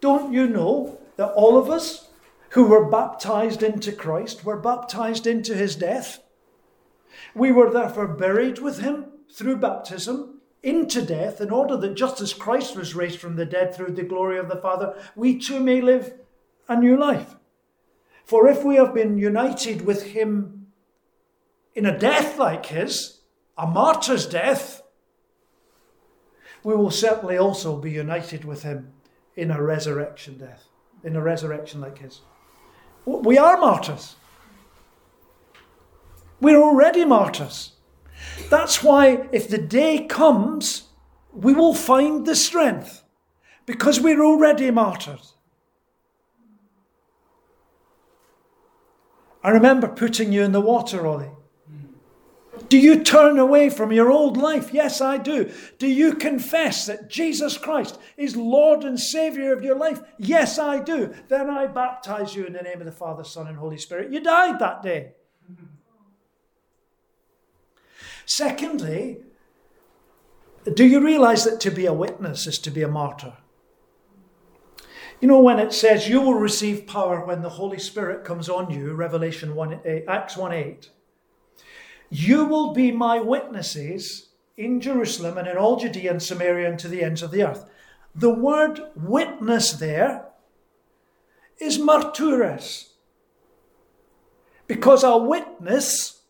Don't 0.01 0.33
you 0.33 0.47
know 0.47 1.01
that 1.17 1.33
all 1.33 1.59
of 1.59 1.69
us 1.69 2.10
who 2.51 2.65
were 2.65 2.89
baptized 2.89 3.63
into 3.63 3.93
Christ 3.93 4.45
were 4.45 4.59
baptized 4.59 5.27
into 5.27 5.55
his 5.55 5.77
death? 5.77 6.23
We 7.35 7.53
were 7.53 7.71
therefore 7.71 8.09
buried 8.09 8.59
with 8.59 8.81
him 8.81 9.07
through 9.33 9.59
baptism 9.59 10.41
into 10.63 11.01
death, 11.01 11.41
in 11.41 11.51
order 11.51 11.77
that 11.77 11.95
just 11.95 12.21
as 12.21 12.35
Christ 12.35 12.77
was 12.77 12.95
raised 12.95 13.19
from 13.19 13.37
the 13.37 13.47
dead 13.47 13.75
through 13.75 13.93
the 13.93 14.03
glory 14.03 14.39
of 14.39 14.49
the 14.49 14.61
Father, 14.61 14.95
we 15.17 15.39
too 15.39 15.61
may 15.61 15.81
live 15.81 16.13
a 16.69 16.77
new 16.77 16.99
life. 16.99 17.37
For 18.25 18.47
if 18.47 18.63
we 18.63 18.77
have 18.77 18.93
been 18.93 19.17
united 19.17 19.87
with 19.87 20.03
him 20.03 20.67
in 21.75 21.87
a 21.87 21.99
death 21.99 22.39
like 22.39 22.67
his, 22.67 23.21
a 23.57 23.67
martyr's 23.67 24.27
death, 24.27 24.83
we 26.63 26.75
will 26.75 26.91
certainly 26.91 27.39
also 27.39 27.77
be 27.77 27.91
united 27.91 28.45
with 28.45 28.63
him 28.63 28.93
in 29.35 29.51
a 29.51 29.63
resurrection 29.63 30.37
death, 30.37 30.65
in 31.03 31.17
a 31.17 31.23
resurrection 31.23 31.81
like 31.81 31.99
his. 31.99 32.21
We 33.19 33.39
are 33.39 33.59
martyrs. 33.59 34.17
We're 36.41 36.63
already 36.63 37.05
martyrs. 37.05 37.73
That's 38.49 38.83
why, 38.83 39.29
if 39.33 39.49
the 39.49 39.59
day 39.59 40.07
comes, 40.07 40.85
we 41.33 41.53
will 41.53 41.75
find 41.75 42.27
the 42.27 42.37
strength 42.37 43.03
because 43.67 44.01
we're 44.01 44.25
already 44.25 44.71
martyrs. 44.71 45.35
I 49.43 49.51
remember 49.51 49.89
putting 49.89 50.33
you 50.33 50.43
in 50.43 50.53
the 50.53 50.61
water, 50.61 51.07
Ollie. 51.07 51.31
Do 52.69 52.79
you 52.79 53.03
turn 53.03 53.39
away 53.39 53.71
from 53.71 53.93
your 53.93 54.11
old 54.11 54.37
life? 54.37 54.73
Yes, 54.73 55.01
I 55.01 55.17
do. 55.17 55.51
Do 55.79 55.87
you 55.87 56.15
confess 56.15 56.87
that 56.87 57.09
Jesus 57.09 57.59
Christ 57.59 57.99
is 58.17 58.37
Lord 58.37 58.85
and 58.85 58.99
Savior 58.99 59.53
of 59.53 59.63
your 59.63 59.77
life? 59.77 60.01
Yes, 60.19 60.59
I 60.59 60.79
do. 60.79 61.15
Then 61.29 61.51
I 61.51 61.67
baptize 61.67 62.35
you 62.35 62.45
in 62.45 62.53
the 62.53 62.63
name 62.63 62.81
of 62.81 62.87
the 62.87 62.93
Father, 62.93 63.25
Son, 63.25 63.47
and 63.47 63.57
Holy 63.57 63.79
Spirit. 63.79 64.13
You 64.13 64.21
died 64.21 64.59
that 64.59 64.83
day. 64.83 65.13
Secondly, 68.27 69.19
do 70.75 70.85
you 70.85 71.05
realize 71.05 71.45
that 71.45 71.61
to 71.61 71.71
be 71.71 71.87
a 71.87 71.93
witness 71.93 72.47
is 72.47 72.59
to 72.61 72.71
be 72.71 72.83
a 72.83 72.89
martyr? 72.89 73.35
You 75.21 75.29
know, 75.29 75.41
when 75.41 75.59
it 75.59 75.73
says 75.73 76.09
you 76.09 76.21
will 76.21 76.35
receive 76.35 76.87
power 76.87 77.25
when 77.27 77.43
the 77.43 77.49
Holy 77.49 77.79
Spirit 77.79 78.25
comes 78.25 78.49
on 78.49 78.71
you, 78.71 78.95
Revelation 78.95 79.55
1, 79.55 79.81
eh, 79.85 80.01
Acts 80.09 80.37
1 80.37 80.53
8, 80.53 80.91
you 82.11 82.45
will 82.45 82.73
be 82.73 82.91
my 82.91 83.21
witnesses 83.21 84.31
in 84.57 84.81
Jerusalem 84.81 85.39
and 85.39 85.49
in 85.49 85.57
all 85.57 85.77
Judea 85.77 86.11
and 86.11 86.23
Samaria 86.23 86.69
and 86.69 86.79
to 86.81 86.89
the 86.89 87.03
ends 87.03 87.23
of 87.23 87.31
the 87.31 87.45
earth. 87.45 87.71
The 88.15 88.31
word 88.31 88.81
witness 88.97 89.73
there 89.73 90.27
is 91.61 91.79
martyres. 91.79 92.95
Because 94.67 95.05
a 95.05 95.17
witness 95.17 96.23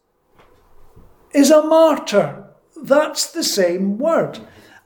is 1.32 1.50
a 1.50 1.62
martyr. 1.62 2.44
That's 2.82 3.30
the 3.30 3.44
same 3.44 3.98
word. 3.98 4.40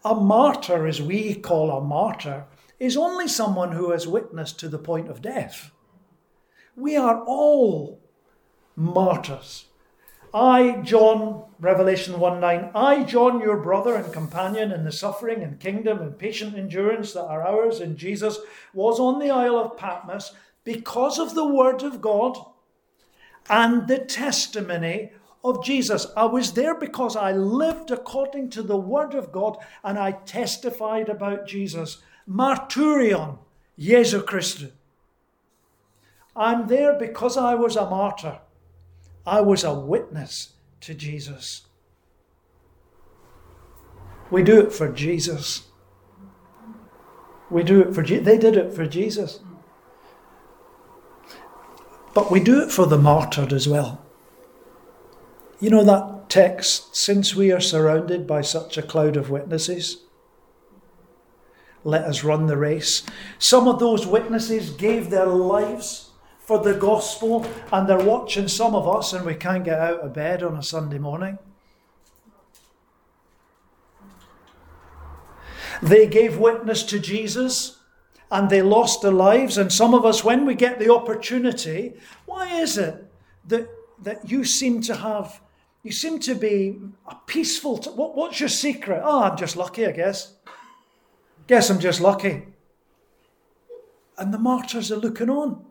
A 0.05 0.15
martyr, 0.15 0.87
as 0.87 1.01
we 1.01 1.35
call 1.35 1.71
a 1.71 1.81
martyr, 1.81 2.47
is 2.79 2.97
only 2.97 3.27
someone 3.29 3.73
who 3.73 3.91
has 3.91 4.07
witnessed 4.07 4.61
to 4.61 4.69
the 4.69 4.79
point 4.79 5.09
of 5.09 5.23
death. 5.23 5.71
We 6.77 6.97
are 6.97 7.23
all 7.25 8.01
martyrs. 8.77 9.67
I, 10.35 10.81
John, 10.83 11.45
Revelation 11.61 12.19
1 12.19 12.41
9, 12.41 12.71
I, 12.75 13.05
John, 13.05 13.41
your 13.41 13.59
brother 13.59 13.95
and 13.95 14.13
companion 14.13 14.73
in 14.73 14.83
the 14.83 14.91
suffering 14.91 15.45
and 15.45 15.61
kingdom 15.61 16.01
and 16.01 16.19
patient 16.19 16.57
endurance 16.59 17.13
that 17.13 17.25
are 17.25 17.47
ours 17.47 17.81
in 17.81 17.97
Jesus, 17.97 18.41
was 18.73 18.99
on 18.99 19.21
the 19.21 19.31
Isle 19.31 19.57
of 19.57 19.77
Patmos 19.77 20.33
because 20.65 21.21
of 21.21 21.35
the 21.35 21.47
word 21.47 21.85
of 21.85 22.01
God 22.01 22.37
and 23.49 23.87
the 23.87 23.99
testimony 23.99 25.13
of 25.45 25.63
Jesus. 25.63 26.07
I 26.17 26.25
was 26.25 26.55
there 26.55 26.75
because 26.75 27.15
I 27.15 27.33
lived 27.33 27.91
according 27.91 28.51
to 28.51 28.63
the 28.63 28.79
Word 28.79 29.15
of 29.15 29.31
God 29.31 29.59
and 29.85 29.99
I 29.99 30.13
testified 30.13 31.11
about 31.11 31.47
Jesus. 31.47 31.99
Marturion, 32.29 33.39
Jesu 33.79 34.23
Christus. 34.23 34.73
I'm 36.35 36.67
there 36.67 36.99
because 36.99 37.37
I 37.37 37.55
was 37.55 37.77
a 37.77 37.89
martyr. 37.89 38.41
I 39.27 39.41
was 39.41 39.65
a 39.65 39.75
witness 39.75 40.53
to 40.83 40.95
Jesus. 40.95 41.63
We 44.31 44.43
do 44.43 44.61
it 44.61 44.73
for 44.73 44.89
Jesus. 44.91 45.69
We 47.51 47.63
do 47.63 47.81
it 47.81 47.95
for 47.95 48.03
Je- 48.03 48.19
they 48.19 48.39
did 48.39 48.57
it 48.57 48.75
for 48.75 48.87
Jesus. 48.87 49.41
But 52.15 52.31
we 52.31 52.41
do 52.41 52.61
it 52.61 52.71
for 52.71 52.87
the 52.87 52.99
martyred 52.99 53.53
as 53.53 53.69
well. 53.69 54.05
You 55.61 55.71
know 55.71 55.85
that 55.85 56.29
text, 56.29 56.97
since 56.97 57.35
we 57.35 57.53
are 57.53 57.61
surrounded 57.61 58.27
by 58.27 58.41
such 58.41 58.77
a 58.77 58.83
cloud 58.83 59.17
of 59.17 59.31
witnesses, 59.31 59.99
let 61.83 62.05
us 62.05 62.25
run 62.25 62.47
the 62.47 62.57
race. 62.57 63.03
Some 63.39 63.69
of 63.69 63.79
those 63.79 64.07
witnesses 64.07 64.71
gave 64.71 65.11
their 65.11 65.27
lives 65.27 66.11
for 66.47 66.59
the 66.59 66.75
gospel, 66.75 67.47
and 67.73 67.89
they're 67.89 67.99
watching 67.99 68.49
some 68.49 68.75
of 68.75 68.87
us, 68.87 69.13
and 69.13 69.25
we 69.25 69.35
can't 69.35 69.65
get 69.65 69.79
out 69.79 70.01
of 70.01 70.13
bed 70.13 70.43
on 70.43 70.57
a 70.57 70.63
Sunday 70.63 70.99
morning. 70.99 71.39
They 75.83 76.07
gave 76.07 76.39
witness 76.39 76.83
to 76.85 76.99
Jesus 76.99 77.79
and 78.31 78.49
they 78.49 78.63
lost 78.63 79.03
their 79.03 79.13
lives. 79.13 79.59
And 79.59 79.73
some 79.73 79.93
of 79.95 80.05
us, 80.05 80.25
when 80.25 80.47
we 80.47 80.55
get 80.55 80.79
the 80.79 80.93
opportunity, 80.93 81.95
why 82.27 82.61
is 82.61 82.79
it 82.79 83.05
that, 83.49 83.69
that 84.03 84.31
you 84.31 84.45
seem 84.45 84.81
to 84.83 84.97
have, 84.97 85.41
you 85.83 85.93
seem 85.93 86.19
to 86.21 86.35
be 86.35 86.81
a 87.07 87.15
peaceful, 87.27 87.79
t- 87.79 87.91
what, 87.91 88.17
what's 88.17 88.41
your 88.41 88.49
secret? 88.49 89.03
Oh, 89.05 89.25
I'm 89.25 89.37
just 89.37 89.57
lucky, 89.57 89.87
I 89.87 89.93
guess. 89.93 90.35
Guess 91.47 91.69
I'm 91.69 91.81
just 91.81 92.01
lucky. 92.01 92.45
And 94.17 94.33
the 94.33 94.39
martyrs 94.39 94.91
are 94.91 94.97
looking 94.97 95.29
on. 95.29 95.65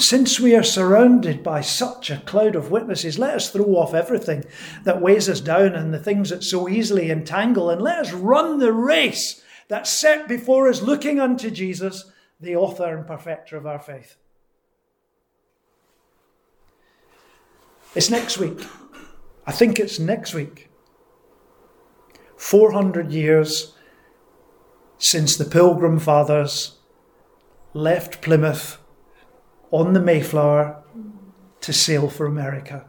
Since 0.00 0.40
we 0.40 0.56
are 0.56 0.62
surrounded 0.62 1.42
by 1.42 1.60
such 1.60 2.08
a 2.08 2.22
cloud 2.24 2.56
of 2.56 2.70
witnesses, 2.70 3.18
let 3.18 3.34
us 3.34 3.50
throw 3.50 3.76
off 3.76 3.92
everything 3.92 4.44
that 4.84 5.02
weighs 5.02 5.28
us 5.28 5.42
down 5.42 5.74
and 5.74 5.92
the 5.92 5.98
things 5.98 6.30
that 6.30 6.42
so 6.42 6.70
easily 6.70 7.10
entangle, 7.10 7.68
and 7.68 7.82
let 7.82 7.98
us 7.98 8.10
run 8.10 8.58
the 8.58 8.72
race 8.72 9.42
that's 9.68 9.90
set 9.90 10.26
before 10.26 10.70
us, 10.70 10.80
looking 10.80 11.20
unto 11.20 11.50
Jesus, 11.50 12.10
the 12.40 12.56
author 12.56 12.96
and 12.96 13.06
perfecter 13.06 13.58
of 13.58 13.66
our 13.66 13.78
faith. 13.78 14.16
It's 17.94 18.08
next 18.08 18.38
week. 18.38 18.64
I 19.46 19.52
think 19.52 19.78
it's 19.78 19.98
next 19.98 20.32
week. 20.32 20.70
400 22.38 23.12
years 23.12 23.74
since 24.96 25.36
the 25.36 25.44
Pilgrim 25.44 25.98
Fathers 25.98 26.78
left 27.74 28.22
Plymouth 28.22 28.79
on 29.70 29.92
the 29.92 30.00
Mayflower 30.00 30.82
to 31.60 31.72
sail 31.72 32.08
for 32.08 32.26
America. 32.26 32.86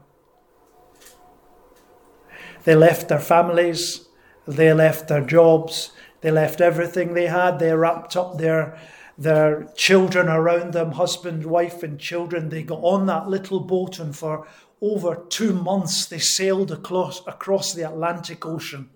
They 2.64 2.76
left 2.76 3.08
their 3.10 3.20
families, 3.20 4.08
they 4.48 4.74
left 4.74 5.08
their 5.08 5.26
jobs, 5.26 5.92
they 6.22 6.32
left 6.32 6.62
everything 6.62 7.14
they 7.14 7.28
had, 7.28 7.60
they 7.60 7.74
wrapped 7.74 8.16
up 8.16 8.38
their, 8.38 8.80
their 9.18 9.68
children 9.76 10.28
around 10.28 10.74
them 10.74 10.92
husband, 10.94 11.46
wife, 11.46 11.84
and 11.84 12.00
children. 12.00 12.50
They 12.50 12.64
got 12.64 12.82
on 12.84 13.08
that 13.08 13.28
little 13.28 13.60
boat, 13.60 14.00
and 14.00 14.16
for 14.16 14.48
over 14.82 15.26
two 15.30 15.54
months 15.54 16.06
they 16.06 16.20
sailed 16.20 16.72
across, 16.72 17.26
across 17.28 17.74
the 17.74 17.88
Atlantic 17.88 18.46
Ocean. 18.46 18.90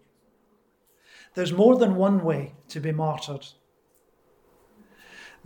There's 1.34 1.54
more 1.54 1.78
than 1.78 1.96
one 1.96 2.24
way 2.24 2.54
to 2.70 2.80
be 2.80 2.92
martyred. 2.92 3.48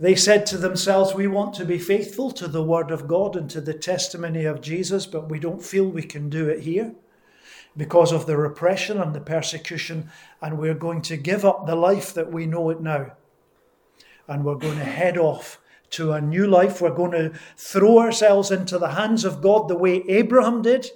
They 0.00 0.14
said 0.14 0.46
to 0.46 0.56
themselves, 0.56 1.14
We 1.14 1.26
want 1.26 1.52
to 1.56 1.66
be 1.66 1.78
faithful 1.78 2.30
to 2.32 2.48
the 2.48 2.62
word 2.62 2.90
of 2.90 3.06
God 3.06 3.36
and 3.36 3.50
to 3.50 3.60
the 3.60 3.74
testimony 3.74 4.46
of 4.46 4.62
Jesus, 4.62 5.04
but 5.04 5.28
we 5.28 5.38
don't 5.38 5.62
feel 5.62 5.84
we 5.84 6.02
can 6.02 6.30
do 6.30 6.48
it 6.48 6.60
here 6.60 6.94
because 7.76 8.10
of 8.10 8.24
the 8.24 8.38
repression 8.38 8.98
and 8.98 9.14
the 9.14 9.20
persecution, 9.20 10.10
and 10.40 10.58
we're 10.58 10.72
going 10.72 11.02
to 11.02 11.18
give 11.18 11.44
up 11.44 11.66
the 11.66 11.76
life 11.76 12.14
that 12.14 12.32
we 12.32 12.46
know 12.46 12.70
it 12.70 12.80
now. 12.80 13.12
And 14.26 14.42
we're 14.42 14.54
going 14.54 14.78
to 14.78 14.84
head 14.84 15.18
off 15.18 15.60
to 15.90 16.12
a 16.12 16.20
new 16.20 16.46
life. 16.46 16.80
We're 16.80 16.94
going 16.94 17.12
to 17.12 17.32
throw 17.58 17.98
ourselves 17.98 18.50
into 18.50 18.78
the 18.78 18.92
hands 18.92 19.26
of 19.26 19.42
God 19.42 19.68
the 19.68 19.76
way 19.76 20.02
Abraham 20.08 20.62
did, 20.62 20.90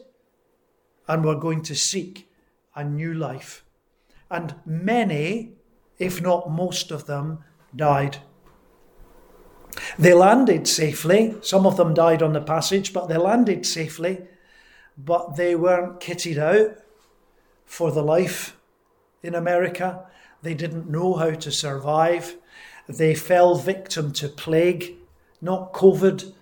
and 1.06 1.22
we're 1.22 1.34
going 1.34 1.60
to 1.64 1.74
seek 1.74 2.26
a 2.74 2.82
new 2.82 3.12
life. 3.12 3.66
And 4.30 4.54
many, 4.64 5.52
if 5.98 6.22
not 6.22 6.50
most 6.50 6.90
of 6.90 7.04
them, 7.04 7.44
died. 7.76 8.16
They 9.98 10.14
landed 10.14 10.68
safely. 10.68 11.34
Some 11.40 11.66
of 11.66 11.76
them 11.76 11.94
died 11.94 12.22
on 12.22 12.32
the 12.32 12.40
passage, 12.40 12.92
but 12.92 13.08
they 13.08 13.16
landed 13.16 13.66
safely. 13.66 14.22
But 14.96 15.36
they 15.36 15.54
weren't 15.54 16.00
kitted 16.00 16.38
out 16.38 16.76
for 17.64 17.90
the 17.90 18.02
life 18.02 18.56
in 19.22 19.34
America. 19.34 20.06
They 20.42 20.54
didn't 20.54 20.90
know 20.90 21.14
how 21.14 21.30
to 21.30 21.50
survive. 21.50 22.36
They 22.88 23.14
fell 23.14 23.56
victim 23.56 24.12
to 24.12 24.28
plague, 24.28 24.96
not 25.40 25.72
COVID, 25.72 26.32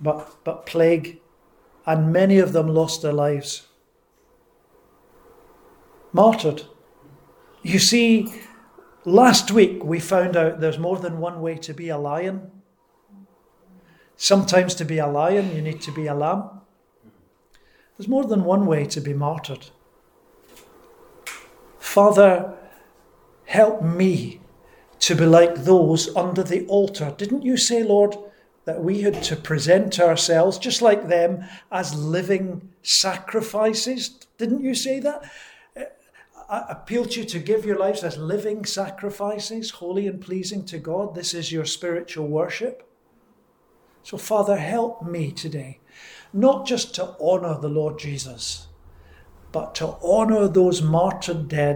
but, 0.00 0.36
but 0.44 0.66
plague. 0.66 1.20
And 1.86 2.12
many 2.12 2.38
of 2.38 2.52
them 2.52 2.68
lost 2.68 3.02
their 3.02 3.12
lives. 3.12 3.66
Martyred. 6.12 6.64
You 7.62 7.78
see, 7.78 8.32
last 9.04 9.50
week 9.50 9.82
we 9.82 9.98
found 9.98 10.36
out 10.36 10.60
there's 10.60 10.78
more 10.78 10.98
than 10.98 11.18
one 11.18 11.40
way 11.40 11.56
to 11.56 11.74
be 11.74 11.88
a 11.88 11.98
lion. 11.98 12.50
Sometimes 14.20 14.74
to 14.74 14.84
be 14.84 14.98
a 14.98 15.06
lion, 15.06 15.54
you 15.54 15.62
need 15.62 15.80
to 15.82 15.92
be 15.92 16.08
a 16.08 16.14
lamb. 16.14 16.50
There's 17.96 18.08
more 18.08 18.24
than 18.24 18.44
one 18.44 18.66
way 18.66 18.84
to 18.86 19.00
be 19.00 19.14
martyred. 19.14 19.66
Father, 21.78 22.52
help 23.44 23.80
me 23.80 24.40
to 24.98 25.14
be 25.14 25.24
like 25.24 25.54
those 25.62 26.14
under 26.16 26.42
the 26.42 26.66
altar. 26.66 27.14
Didn't 27.16 27.42
you 27.42 27.56
say, 27.56 27.84
Lord, 27.84 28.16
that 28.64 28.82
we 28.82 29.02
had 29.02 29.22
to 29.22 29.36
present 29.36 30.00
ourselves, 30.00 30.58
just 30.58 30.82
like 30.82 31.06
them, 31.06 31.44
as 31.70 31.94
living 31.94 32.70
sacrifices? 32.82 34.08
Didn't 34.36 34.64
you 34.64 34.74
say 34.74 34.98
that? 34.98 35.30
Uh, 35.76 35.84
I 36.50 36.66
appeal 36.70 37.04
to 37.04 37.20
you 37.20 37.26
to 37.26 37.38
give 37.38 37.64
your 37.64 37.78
lives 37.78 38.02
as 38.02 38.18
living 38.18 38.64
sacrifices, 38.64 39.70
holy 39.70 40.08
and 40.08 40.20
pleasing 40.20 40.64
to 40.66 40.78
God. 40.78 41.14
This 41.14 41.34
is 41.34 41.52
your 41.52 41.64
spiritual 41.64 42.26
worship. 42.26 42.87
So, 44.02 44.16
Father, 44.16 44.56
help 44.56 45.02
me 45.02 45.32
today, 45.32 45.80
not 46.32 46.66
just 46.66 46.94
to 46.94 47.16
honour 47.20 47.58
the 47.60 47.68
Lord 47.68 47.98
Jesus, 47.98 48.68
but 49.52 49.74
to 49.76 49.96
honour 50.02 50.48
those 50.48 50.82
martyred 50.82 51.48
dead 51.48 51.66